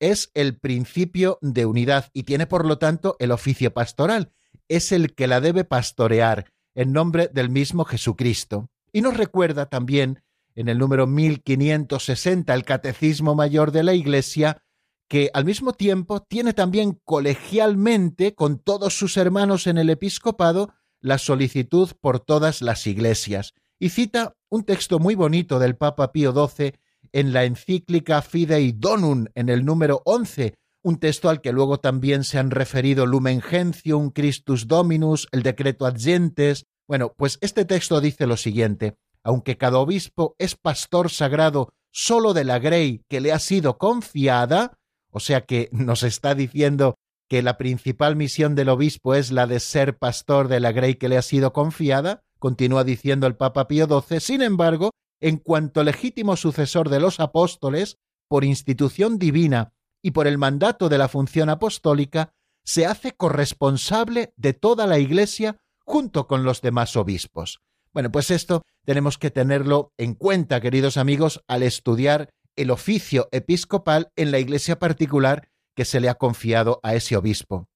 [0.00, 4.32] es el principio de unidad y tiene por lo tanto el oficio pastoral,
[4.68, 8.70] es el que la debe pastorear en nombre del mismo Jesucristo.
[8.92, 10.22] Y nos recuerda también
[10.54, 14.62] en el número 1560 el Catecismo Mayor de la Iglesia,
[15.08, 21.18] que al mismo tiempo tiene también colegialmente con todos sus hermanos en el episcopado la
[21.18, 23.54] solicitud por todas las iglesias.
[23.78, 26.74] Y cita un texto muy bonito del Papa Pío XII
[27.12, 32.24] en la encíclica Fidei Donum en el número 11, un texto al que luego también
[32.24, 38.00] se han referido Lumen Gentium, Christus Dominus, el decreto ad gentes, bueno, pues este texto
[38.00, 43.32] dice lo siguiente, aunque cada obispo es pastor sagrado solo de la grey que le
[43.32, 44.78] ha sido confiada,
[45.10, 46.96] o sea que nos está diciendo
[47.28, 51.08] que la principal misión del obispo es la de ser pastor de la grey que
[51.08, 56.36] le ha sido confiada, continúa diciendo el Papa Pío XII, sin embargo, en cuanto legítimo
[56.36, 59.72] sucesor de los apóstoles, por institución divina
[60.02, 62.32] y por el mandato de la función apostólica,
[62.64, 67.60] se hace corresponsable de toda la Iglesia junto con los demás obispos.
[67.92, 74.10] Bueno, pues esto tenemos que tenerlo en cuenta, queridos amigos, al estudiar el oficio episcopal
[74.16, 77.68] en la iglesia particular que se le ha confiado a ese obispo.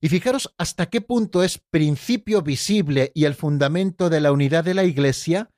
[0.00, 4.74] Y fijaros hasta qué punto es principio visible y el fundamento de la unidad de
[4.74, 5.48] la Iglesia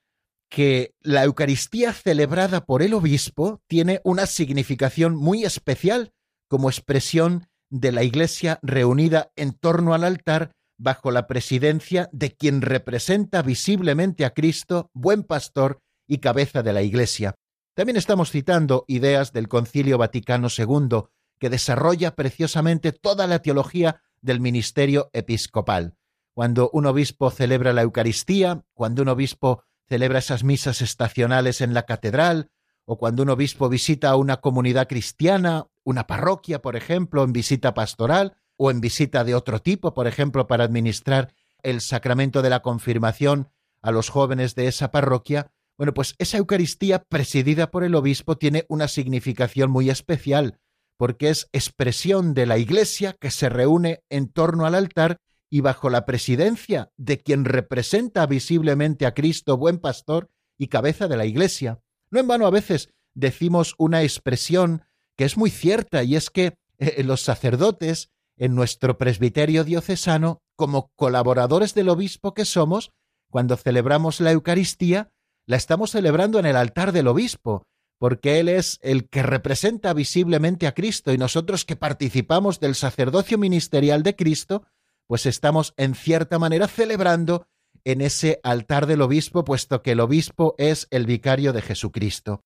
[0.51, 6.13] que la Eucaristía celebrada por el obispo tiene una significación muy especial
[6.49, 12.63] como expresión de la Iglesia reunida en torno al altar bajo la presidencia de quien
[12.63, 17.35] representa visiblemente a Cristo, buen pastor y cabeza de la Iglesia.
[17.75, 21.05] También estamos citando ideas del Concilio Vaticano II,
[21.39, 25.95] que desarrolla preciosamente toda la teología del ministerio episcopal.
[26.35, 31.85] Cuando un obispo celebra la Eucaristía, cuando un obispo celebra esas misas estacionales en la
[31.85, 32.51] catedral,
[32.87, 37.75] o cuando un obispo visita a una comunidad cristiana, una parroquia, por ejemplo, en visita
[37.75, 42.63] pastoral, o en visita de otro tipo, por ejemplo, para administrar el sacramento de la
[42.63, 43.51] confirmación
[43.83, 48.65] a los jóvenes de esa parroquia, bueno, pues esa Eucaristía presidida por el obispo tiene
[48.71, 50.61] una significación muy especial,
[50.97, 55.19] porque es expresión de la Iglesia que se reúne en torno al altar
[55.51, 61.19] y bajo la presidencia de quien representa visiblemente a Cristo, buen pastor y cabeza de
[61.19, 61.81] la Iglesia.
[62.11, 64.85] No en vano a veces decimos una expresión
[65.17, 70.91] que es muy cierta y es que eh, los sacerdotes en nuestro presbiterio diocesano, como
[70.97, 72.93] colaboradores del obispo que somos,
[73.31, 75.11] cuando celebramos la Eucaristía,
[75.47, 77.67] la estamos celebrando en el altar del obispo,
[77.99, 83.39] porque Él es el que representa visiblemente a Cristo y nosotros que participamos del sacerdocio
[83.39, 84.67] ministerial de Cristo,
[85.07, 87.47] pues estamos en cierta manera celebrando
[87.85, 92.43] en ese altar del obispo, puesto que el obispo es el vicario de Jesucristo.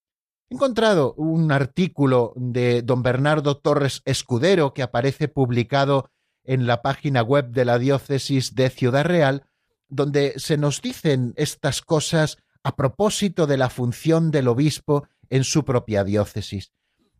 [0.50, 6.10] He encontrado un artículo de don Bernardo Torres Escudero que aparece publicado
[6.44, 9.44] en la página web de la diócesis de Ciudad Real,
[9.88, 15.66] donde se nos dicen estas cosas a propósito de la función del obispo en su
[15.66, 16.72] propia diócesis.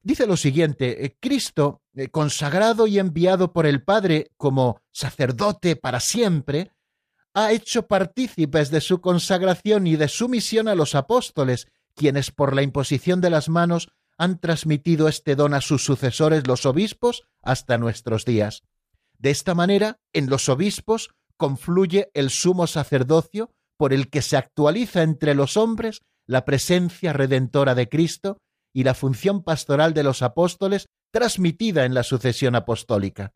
[0.03, 6.01] Dice lo siguiente, eh, Cristo, eh, consagrado y enviado por el Padre como sacerdote para
[6.01, 6.73] siempre,
[7.35, 11.69] ha hecho partícipes de su consagración y de su misión a los apóstoles,
[11.99, 16.65] quienes por la imposición de las manos han transmitido este don a sus sucesores los
[16.65, 18.63] obispos hasta nuestros días.
[19.19, 25.03] De esta manera, en los obispos confluye el sumo sacerdocio por el que se actualiza
[25.03, 28.39] entre los hombres la presencia redentora de Cristo
[28.73, 33.33] y la función pastoral de los apóstoles transmitida en la sucesión apostólica.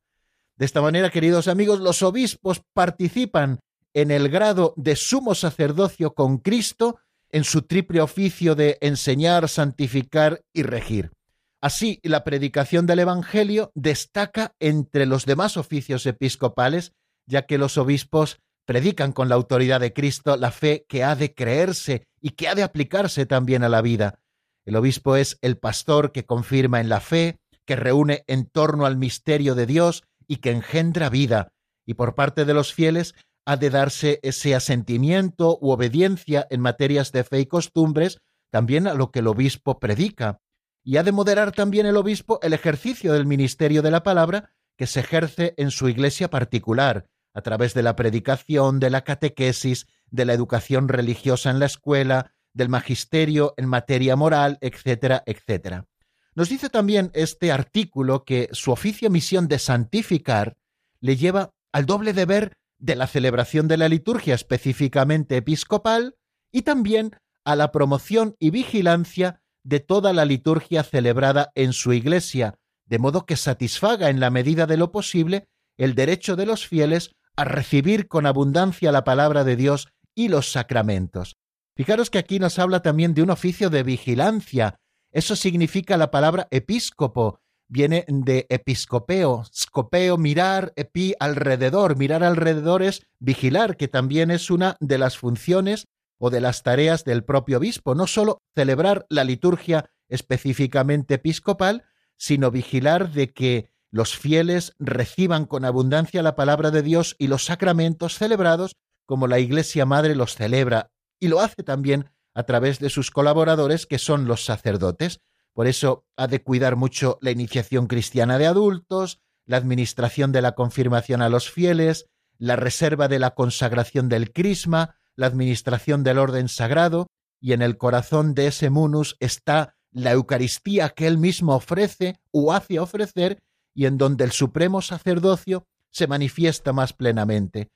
[0.56, 3.60] De esta manera, queridos amigos, los obispos participan
[3.94, 6.98] en el grado de sumo sacerdocio con Cristo
[7.32, 11.12] en su triple oficio de enseñar, santificar y regir.
[11.60, 16.92] Así, la predicación del Evangelio destaca entre los demás oficios episcopales,
[17.26, 21.34] ya que los obispos predican con la autoridad de Cristo la fe que ha de
[21.34, 24.20] creerse y que ha de aplicarse también a la vida.
[24.64, 28.96] El obispo es el pastor que confirma en la fe, que reúne en torno al
[28.96, 31.52] misterio de Dios y que engendra vida,
[31.86, 33.14] y por parte de los fieles
[33.44, 38.18] ha de darse ese asentimiento u obediencia en materias de fe y costumbres
[38.50, 40.40] también a lo que el obispo predica,
[40.84, 44.86] y ha de moderar también el obispo el ejercicio del ministerio de la palabra que
[44.86, 50.24] se ejerce en su iglesia particular, a través de la predicación, de la catequesis, de
[50.24, 55.86] la educación religiosa en la escuela, del magisterio en materia moral, etcétera, etcétera.
[56.34, 60.56] Nos dice también este artículo que su oficio misión de santificar
[61.00, 66.16] le lleva al doble deber de la celebración de la liturgia específicamente episcopal
[66.50, 67.12] y también
[67.44, 72.56] a la promoción y vigilancia de toda la liturgia celebrada en su iglesia,
[72.86, 75.46] de modo que satisfaga en la medida de lo posible
[75.78, 80.50] el derecho de los fieles a recibir con abundancia la palabra de Dios y los
[80.50, 81.36] sacramentos.
[81.76, 84.76] Fijaros que aquí nos habla también de un oficio de vigilancia.
[85.12, 87.38] Eso significa la palabra episcopo,
[87.72, 91.96] viene de episcopeo, scopeo, mirar, epi, alrededor.
[91.96, 95.86] Mirar alrededor es vigilar, que también es una de las funciones
[96.18, 101.84] o de las tareas del propio obispo, no sólo celebrar la liturgia específicamente episcopal,
[102.18, 107.46] sino vigilar de que los fieles reciban con abundancia la palabra de Dios y los
[107.46, 112.90] sacramentos celebrados como la Iglesia Madre los celebra, y lo hace también a través de
[112.90, 115.20] sus colaboradores, que son los sacerdotes.
[115.54, 120.52] Por eso ha de cuidar mucho la iniciación cristiana de adultos, la administración de la
[120.52, 122.06] confirmación a los fieles,
[122.38, 127.06] la reserva de la consagración del crisma, la administración del orden sagrado,
[127.40, 132.52] y en el corazón de ese munus está la Eucaristía que él mismo ofrece o
[132.52, 133.42] hace ofrecer
[133.74, 137.70] y en donde el supremo sacerdocio se manifiesta más plenamente.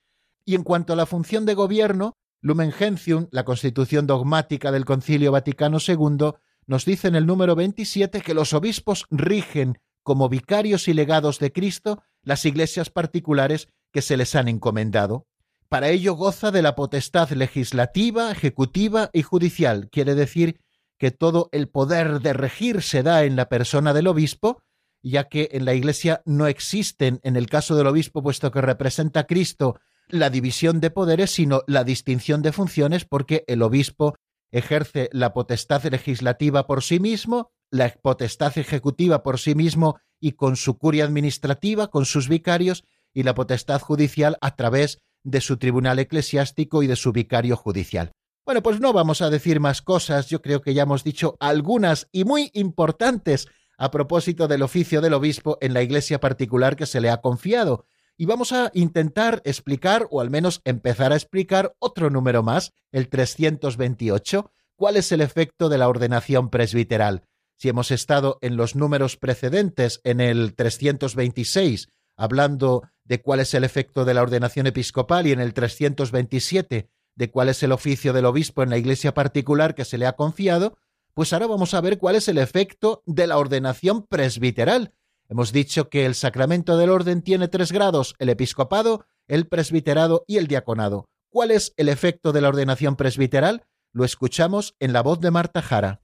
[0.45, 5.33] Y en cuanto a la función de gobierno, Lumen Gentium, la constitución dogmática del Concilio
[5.33, 6.33] Vaticano II,
[6.67, 11.53] nos dice en el número 27 que los obispos rigen como vicarios y legados de
[11.53, 15.27] Cristo las iglesias particulares que se les han encomendado.
[15.69, 19.89] Para ello goza de la potestad legislativa, ejecutiva y judicial.
[19.91, 20.61] Quiere decir
[20.99, 24.63] que todo el poder de regir se da en la persona del obispo,
[25.03, 29.21] ya que en la Iglesia no existen, en el caso del obispo, puesto que representa
[29.21, 34.17] a Cristo, la división de poderes, sino la distinción de funciones, porque el obispo
[34.59, 40.57] ejerce la potestad legislativa por sí mismo, la potestad ejecutiva por sí mismo y con
[40.57, 45.99] su curia administrativa, con sus vicarios, y la potestad judicial a través de su tribunal
[45.99, 48.13] eclesiástico y de su vicario judicial.
[48.45, 52.09] Bueno, pues no vamos a decir más cosas, yo creo que ya hemos dicho algunas
[52.13, 57.01] y muy importantes a propósito del oficio del obispo en la iglesia particular que se
[57.01, 57.87] le ha confiado,
[58.17, 63.09] y vamos a intentar explicar, o al menos empezar a explicar, otro número más, el
[63.09, 67.25] 328, cuál es el efecto de la ordenación presbiteral.
[67.59, 73.65] Si hemos estado en los números precedentes, en el 326, hablando de cuál es el
[73.65, 78.27] efecto de la ordenación episcopal y en el 327 de cuál es el oficio del
[78.27, 80.77] obispo en la iglesia particular que se le ha confiado,
[81.15, 84.93] pues ahora vamos a ver cuál es el efecto de la ordenación presbiteral.
[85.29, 90.37] Hemos dicho que el sacramento del orden tiene tres grados, el episcopado, el presbiterado y
[90.37, 91.09] el diaconado.
[91.31, 93.65] ¿Cuál es el efecto de la ordenación presbiteral?
[93.93, 96.01] Lo escuchamos en la voz de Marta Jara.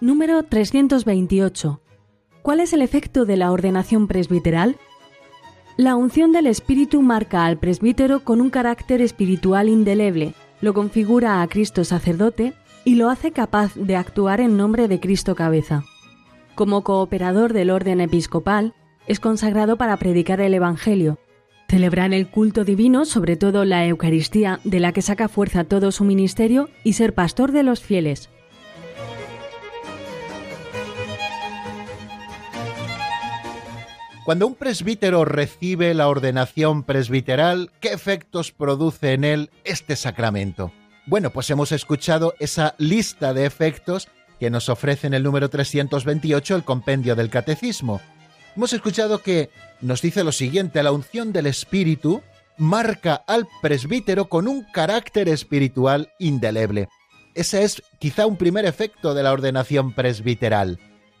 [0.00, 1.80] Número 328.
[2.42, 4.78] ¿Cuál es el efecto de la ordenación presbiteral?
[5.78, 11.46] La unción del Espíritu marca al presbítero con un carácter espiritual indeleble, lo configura a
[11.46, 12.52] Cristo sacerdote
[12.84, 15.84] y lo hace capaz de actuar en nombre de Cristo cabeza.
[16.56, 18.74] Como cooperador del orden episcopal,
[19.06, 21.20] es consagrado para predicar el Evangelio,
[21.68, 26.02] celebrar el culto divino, sobre todo la Eucaristía, de la que saca fuerza todo su
[26.02, 28.30] ministerio, y ser pastor de los fieles.
[34.28, 40.70] Cuando un presbítero recibe la ordenación presbiteral, ¿qué efectos produce en él este sacramento?
[41.06, 44.06] Bueno, pues hemos escuchado esa lista de efectos
[44.38, 48.02] que nos ofrece en el número 328 el compendio del catecismo.
[48.54, 49.48] Hemos escuchado que
[49.80, 52.20] nos dice lo siguiente, la unción del Espíritu
[52.58, 56.90] marca al presbítero con un carácter espiritual indeleble.
[57.34, 60.78] Ese es quizá un primer efecto de la ordenación presbiteral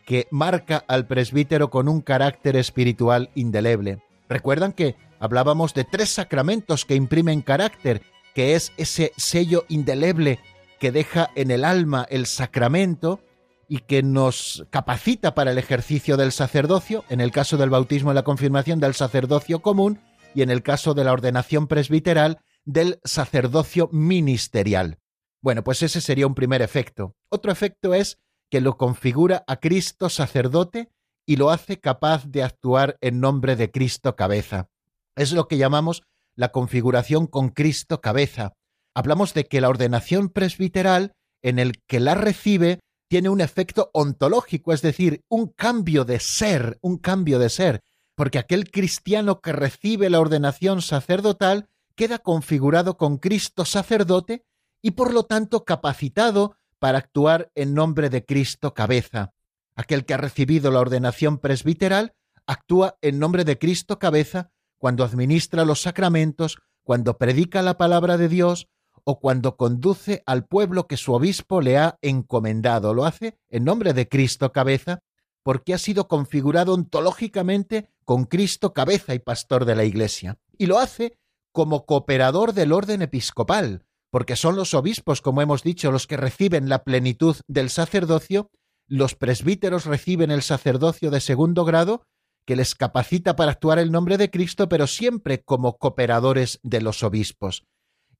[0.08, 4.02] que marca al presbítero con un carácter espiritual indeleble.
[4.26, 8.00] Recuerdan que hablábamos de tres sacramentos que imprimen carácter,
[8.34, 10.38] que es ese sello indeleble
[10.80, 13.20] que deja en el alma el sacramento
[13.68, 18.14] y que nos capacita para el ejercicio del sacerdocio, en el caso del bautismo y
[18.14, 20.00] la confirmación del sacerdocio común
[20.34, 25.00] y en el caso de la ordenación presbiteral del sacerdocio ministerial.
[25.42, 27.14] Bueno, pues ese sería un primer efecto.
[27.28, 28.18] Otro efecto es
[28.50, 30.90] que lo configura a Cristo sacerdote
[31.26, 34.68] y lo hace capaz de actuar en nombre de Cristo cabeza.
[35.16, 36.02] Es lo que llamamos
[36.34, 38.54] la configuración con Cristo cabeza.
[38.94, 44.72] Hablamos de que la ordenación presbiteral en el que la recibe tiene un efecto ontológico,
[44.72, 47.82] es decir, un cambio de ser, un cambio de ser,
[48.14, 54.44] porque aquel cristiano que recibe la ordenación sacerdotal queda configurado con Cristo sacerdote
[54.82, 59.32] y por lo tanto capacitado para actuar en nombre de Cristo cabeza.
[59.74, 62.14] Aquel que ha recibido la ordenación presbiteral
[62.46, 68.28] actúa en nombre de Cristo cabeza cuando administra los sacramentos, cuando predica la palabra de
[68.28, 68.68] Dios
[69.04, 72.94] o cuando conduce al pueblo que su obispo le ha encomendado.
[72.94, 75.00] Lo hace en nombre de Cristo cabeza
[75.42, 80.38] porque ha sido configurado ontológicamente con Cristo cabeza y pastor de la Iglesia.
[80.58, 81.18] Y lo hace
[81.52, 86.68] como cooperador del orden episcopal, porque son los obispos, como hemos dicho, los que reciben
[86.68, 88.50] la plenitud del sacerdocio,
[88.86, 92.06] los presbíteros reciben el sacerdocio de segundo grado,
[92.46, 97.02] que les capacita para actuar el nombre de Cristo, pero siempre como cooperadores de los
[97.02, 97.64] obispos.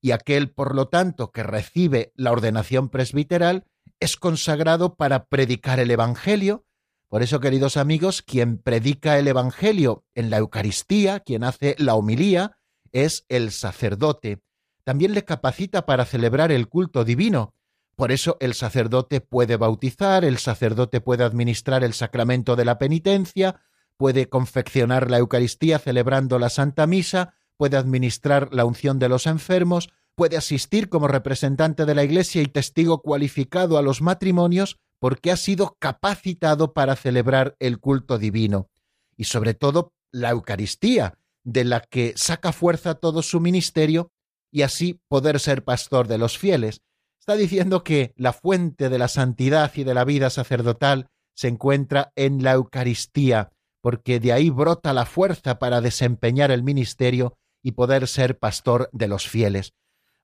[0.03, 3.65] Y aquel, por lo tanto, que recibe la ordenación presbiteral,
[4.01, 6.67] es consagrado para predicar el Evangelio.
[7.09, 12.59] Por eso, queridos amigos, quien predica el Evangelio en la Eucaristía, quien hace la homilía,
[12.93, 14.43] es el sacerdote
[14.89, 17.53] también le capacita para celebrar el culto divino.
[17.95, 23.61] Por eso el sacerdote puede bautizar, el sacerdote puede administrar el sacramento de la penitencia,
[23.99, 29.91] puede confeccionar la Eucaristía celebrando la Santa Misa, puede administrar la unción de los enfermos,
[30.15, 35.37] puede asistir como representante de la Iglesia y testigo cualificado a los matrimonios porque ha
[35.37, 38.71] sido capacitado para celebrar el culto divino.
[39.19, 44.13] Y sobre todo la Eucaristía, de la que saca fuerza todo su ministerio
[44.51, 46.83] y así poder ser pastor de los fieles.
[47.19, 52.13] Está diciendo que la fuente de la santidad y de la vida sacerdotal se encuentra
[52.17, 58.09] en la Eucaristía, porque de ahí brota la fuerza para desempeñar el ministerio y poder
[58.09, 59.73] ser pastor de los fieles.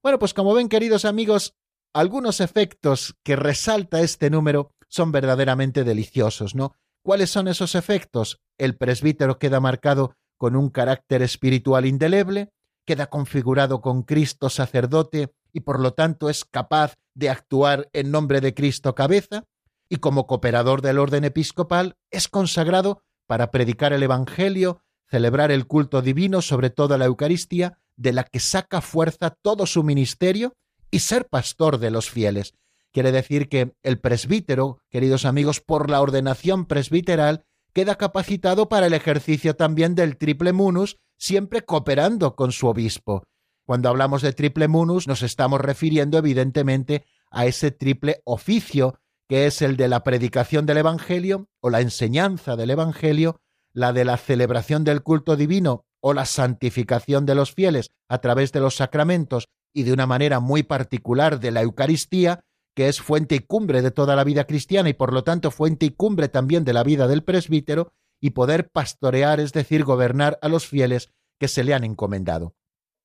[0.03, 1.55] Bueno, pues como ven, queridos amigos,
[1.93, 6.75] algunos efectos que resalta este número son verdaderamente deliciosos, ¿no?
[7.03, 8.41] ¿Cuáles son esos efectos?
[8.59, 12.51] El presbítero queda marcado con un carácter espiritual indeleble,
[12.85, 18.41] queda configurado con Cristo sacerdote y por lo tanto es capaz de actuar en nombre
[18.41, 19.45] de Cristo cabeza,
[19.89, 26.03] y como cooperador del orden episcopal es consagrado para predicar el Evangelio, celebrar el culto
[26.03, 30.55] divino, sobre todo la Eucaristía, de la que saca fuerza todo su ministerio,
[30.91, 32.55] y ser pastor de los fieles.
[32.93, 37.45] Quiere decir que el presbítero, queridos amigos, por la ordenación presbiteral,
[37.75, 43.25] queda capacitado para el ejercicio también del triple munus, siempre cooperando con su obispo.
[43.67, 48.99] Cuando hablamos de triple munus nos estamos refiriendo evidentemente a ese triple oficio
[49.29, 53.41] que es el de la predicación del Evangelio o la enseñanza del Evangelio,
[53.73, 58.53] la de la celebración del culto divino o la santificación de los fieles a través
[58.53, 62.45] de los sacramentos y de una manera muy particular de la Eucaristía,
[62.75, 65.87] que es fuente y cumbre de toda la vida cristiana y por lo tanto fuente
[65.87, 70.49] y cumbre también de la vida del presbítero, y poder pastorear, es decir, gobernar a
[70.49, 72.55] los fieles que se le han encomendado.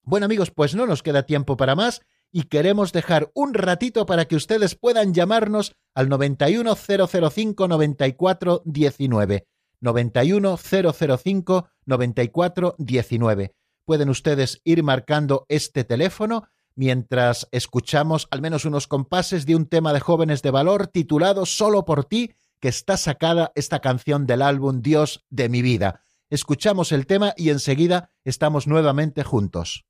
[0.01, 1.99] Bueno amigos, pues no nos queda tiempo para más
[2.31, 9.47] y queremos dejar un ratito para que ustedes puedan llamarnos al 91005 9419.
[9.81, 13.55] 91005 9419.
[13.83, 16.47] Pueden ustedes ir marcando este teléfono
[16.79, 21.83] mientras escuchamos al menos unos compases de un tema de jóvenes de valor titulado Solo
[21.83, 26.03] por ti, que está sacada esta canción del álbum Dios de mi vida.
[26.29, 29.85] Escuchamos el tema y enseguida estamos nuevamente juntos.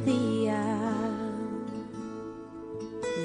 [0.00, 0.80] Día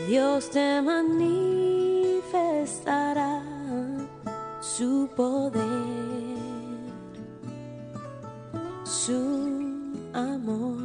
[0.07, 3.41] Dios te manifestará
[4.61, 5.63] su poder,
[8.83, 10.77] su amor.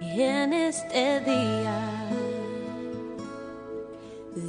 [0.00, 2.08] Y en este día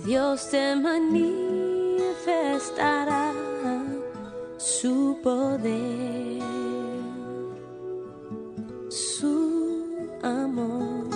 [0.06, 3.34] Dios te manifestará
[4.58, 6.62] su poder.
[10.22, 11.08] Amor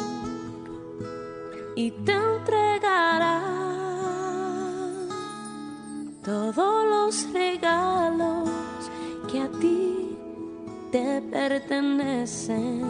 [1.76, 3.44] y te entregará
[6.24, 8.50] todos los regalos
[9.32, 10.18] que a ti
[10.92, 12.82] te pertenecen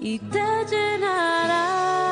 [0.00, 2.11] y te llenará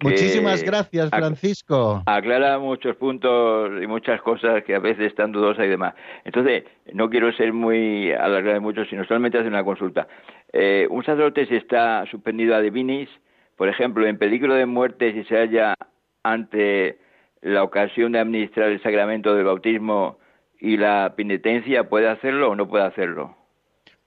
[0.03, 2.01] Muchísimas gracias, Francisco.
[2.07, 5.93] Aclara muchos puntos y muchas cosas que a veces están dudosas y demás.
[6.25, 10.07] Entonces, no quiero ser muy alargado de mucho, sino solamente hacer una consulta.
[10.53, 13.09] Eh, un sacerdote si está suspendido a divinis,
[13.61, 15.75] por ejemplo, en peligro de muerte si se halla
[16.23, 16.97] ante
[17.43, 20.17] la ocasión de administrar el sacramento del bautismo
[20.59, 23.37] y la penitencia, ¿puede hacerlo o no puede hacerlo?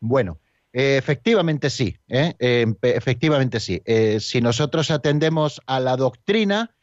[0.01, 0.39] Bueno,
[0.73, 2.35] eh, efectivamente sí, ¿eh?
[2.41, 3.81] Eh, efectivamente sí.
[4.19, 6.75] si nosotros atendemos a la doctrina,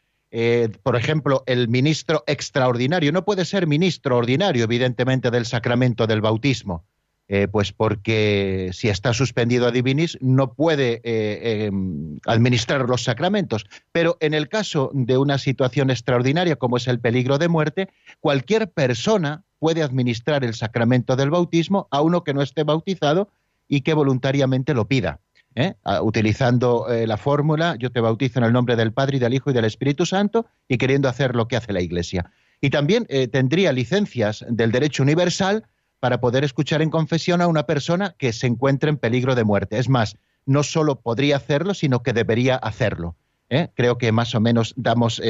[0.82, 6.86] por ejemplo, el ministro extraordinario no puede ser ministro ordinario, evidentemente, del sacramento del bautismo.
[7.50, 13.64] Pues porque si está suspendido a divinis no puede em, administrar los sacramentos.
[13.90, 17.88] Pero en el caso de una situación extraordinaria como es el peligro de muerte,
[18.20, 23.30] cualquier persona puede administrar el sacramento del bautismo a uno que no esté bautizado
[23.68, 25.20] y que voluntariamente lo pida.
[25.54, 25.74] ¿eh?
[25.84, 29.34] Ah, utilizando eh, la fórmula, yo te bautizo en el nombre del Padre y del
[29.34, 32.30] Hijo y del Espíritu Santo y queriendo hacer lo que hace la Iglesia.
[32.60, 35.64] Y también eh, tendría licencias del derecho universal
[36.02, 39.78] para poder escuchar en confesión a una persona que se encuentre en peligro de muerte.
[39.78, 43.14] Es más, no solo podría hacerlo, sino que debería hacerlo.
[43.76, 45.22] Creo que más o menos damos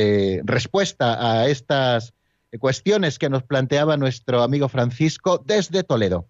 [0.44, 2.14] respuesta a estas
[2.58, 6.24] cuestiones que nos planteaba nuestro amigo Francisco desde Toledo.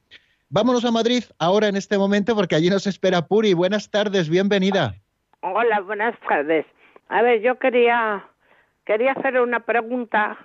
[0.48, 3.54] Vámonos a Madrid ahora en este momento porque allí nos espera Puri.
[3.54, 4.96] Buenas tardes, bienvenida.
[5.42, 6.66] Hola, buenas tardes.
[7.10, 8.26] A ver, yo quería
[8.84, 10.36] quería hacer una pregunta.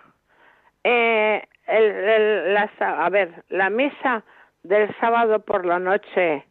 [0.83, 4.23] Eh, a ver, la misa
[4.63, 6.45] del sábado por la noche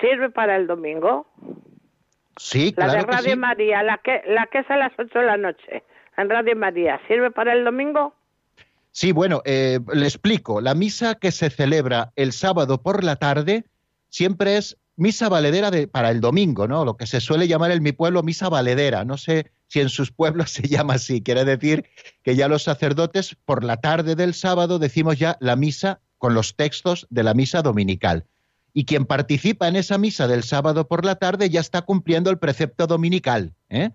[0.00, 1.26] sirve para el domingo.
[2.36, 2.92] Sí, claro.
[2.92, 5.82] La de Radio María, la que la que es a las 8 de la noche
[6.16, 8.14] en Radio María, ¿sirve para el domingo?
[8.90, 10.60] Sí, bueno, eh, le explico.
[10.60, 13.64] La misa que se celebra el sábado por la tarde
[14.08, 16.84] siempre es misa valedera de, para el domingo, ¿no?
[16.84, 19.04] Lo que se suele llamar en mi pueblo misa valedera.
[19.04, 21.22] No sé si en sus pueblos se llama así.
[21.22, 21.86] Quiere decir
[22.22, 26.56] que ya los sacerdotes por la tarde del sábado decimos ya la misa con los
[26.56, 28.26] textos de la misa dominical.
[28.74, 32.38] Y quien participa en esa misa del sábado por la tarde ya está cumpliendo el
[32.38, 33.54] precepto dominical.
[33.70, 33.90] ¿eh?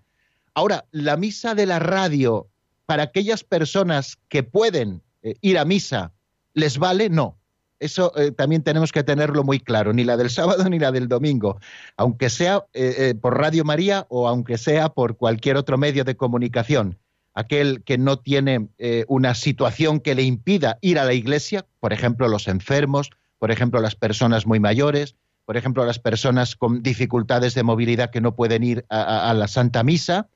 [0.52, 2.48] Ahora, la misa de la radio
[2.84, 6.12] para aquellas personas que pueden eh, ir a misa,
[6.54, 7.08] ¿les vale?
[7.08, 7.37] No.
[7.80, 11.08] Eso eh, también tenemos que tenerlo muy claro, ni la del sábado ni la del
[11.08, 11.60] domingo,
[11.96, 16.98] aunque sea eh, por Radio María o aunque sea por cualquier otro medio de comunicación.
[17.34, 18.68] Aquel que no tiene
[19.06, 23.80] una situación que le impida ir a la iglesia, por ejemplo, los enfermos, por ejemplo,
[23.80, 25.14] las personas muy mayores,
[25.44, 29.84] por ejemplo, las personas con dificultades de movilidad que no pueden ir a la Santa
[29.84, 30.26] Misa,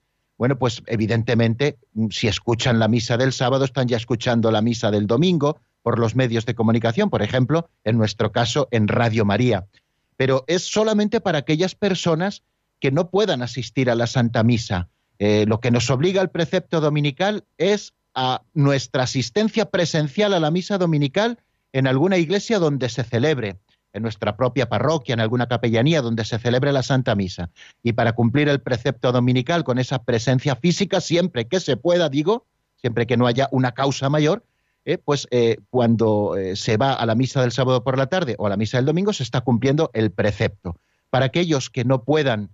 [0.42, 4.90] bueno, pues evidentemente, mm, si escuchan la misa del sábado, están ya escuchando la misa
[4.90, 9.66] del domingo por los medios de comunicación, por ejemplo, en nuestro caso, en Radio María.
[10.16, 12.42] Pero es solamente para aquellas personas
[12.80, 14.88] que no puedan asistir a la Santa Misa.
[15.18, 20.50] Eh, lo que nos obliga el precepto dominical es a nuestra asistencia presencial a la
[20.50, 21.38] misa dominical
[21.72, 23.58] en alguna iglesia donde se celebre
[23.92, 27.50] en nuestra propia parroquia, en alguna capellanía donde se celebre la Santa Misa.
[27.82, 32.46] Y para cumplir el precepto dominical con esa presencia física, siempre que se pueda, digo,
[32.76, 34.44] siempre que no haya una causa mayor,
[34.84, 38.34] eh, pues eh, cuando eh, se va a la misa del sábado por la tarde
[38.38, 40.76] o a la misa del domingo, se está cumpliendo el precepto.
[41.10, 42.50] Para aquellos que no puedan,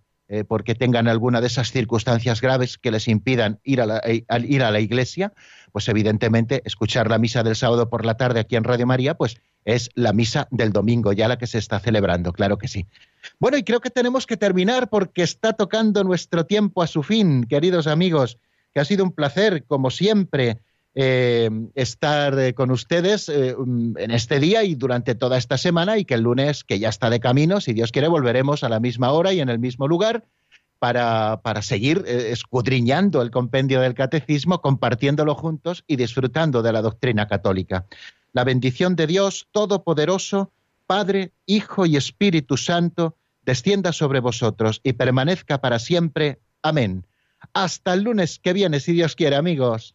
[0.47, 4.71] porque tengan alguna de esas circunstancias graves que les impidan ir a, la, ir a
[4.71, 5.33] la iglesia,
[5.73, 9.41] pues evidentemente escuchar la misa del sábado por la tarde aquí en Radio María, pues
[9.65, 12.87] es la misa del domingo, ya la que se está celebrando, claro que sí.
[13.39, 17.45] Bueno, y creo que tenemos que terminar porque está tocando nuestro tiempo a su fin,
[17.45, 18.39] queridos amigos,
[18.75, 20.59] que ha sido un placer, como siempre,
[21.01, 25.97] eh, estar eh, con ustedes eh, mm, en este día y durante toda esta semana
[25.97, 28.81] y que el lunes, que ya está de camino, si Dios quiere, volveremos a la
[28.81, 30.25] misma hora y en el mismo lugar
[30.81, 37.29] para, para seguir escudriñando el compendio del catecismo, compartiéndolo juntos y disfrutando de la doctrina
[37.29, 37.87] católica.
[38.33, 40.51] La bendición de Dios Todopoderoso,
[40.89, 43.15] Padre, Hijo y Espíritu Santo,
[43.47, 46.41] descienda sobre vosotros y permanezca para siempre.
[46.61, 47.07] Amén.
[47.53, 49.95] Hasta el lunes que viene, si Dios quiere, amigos.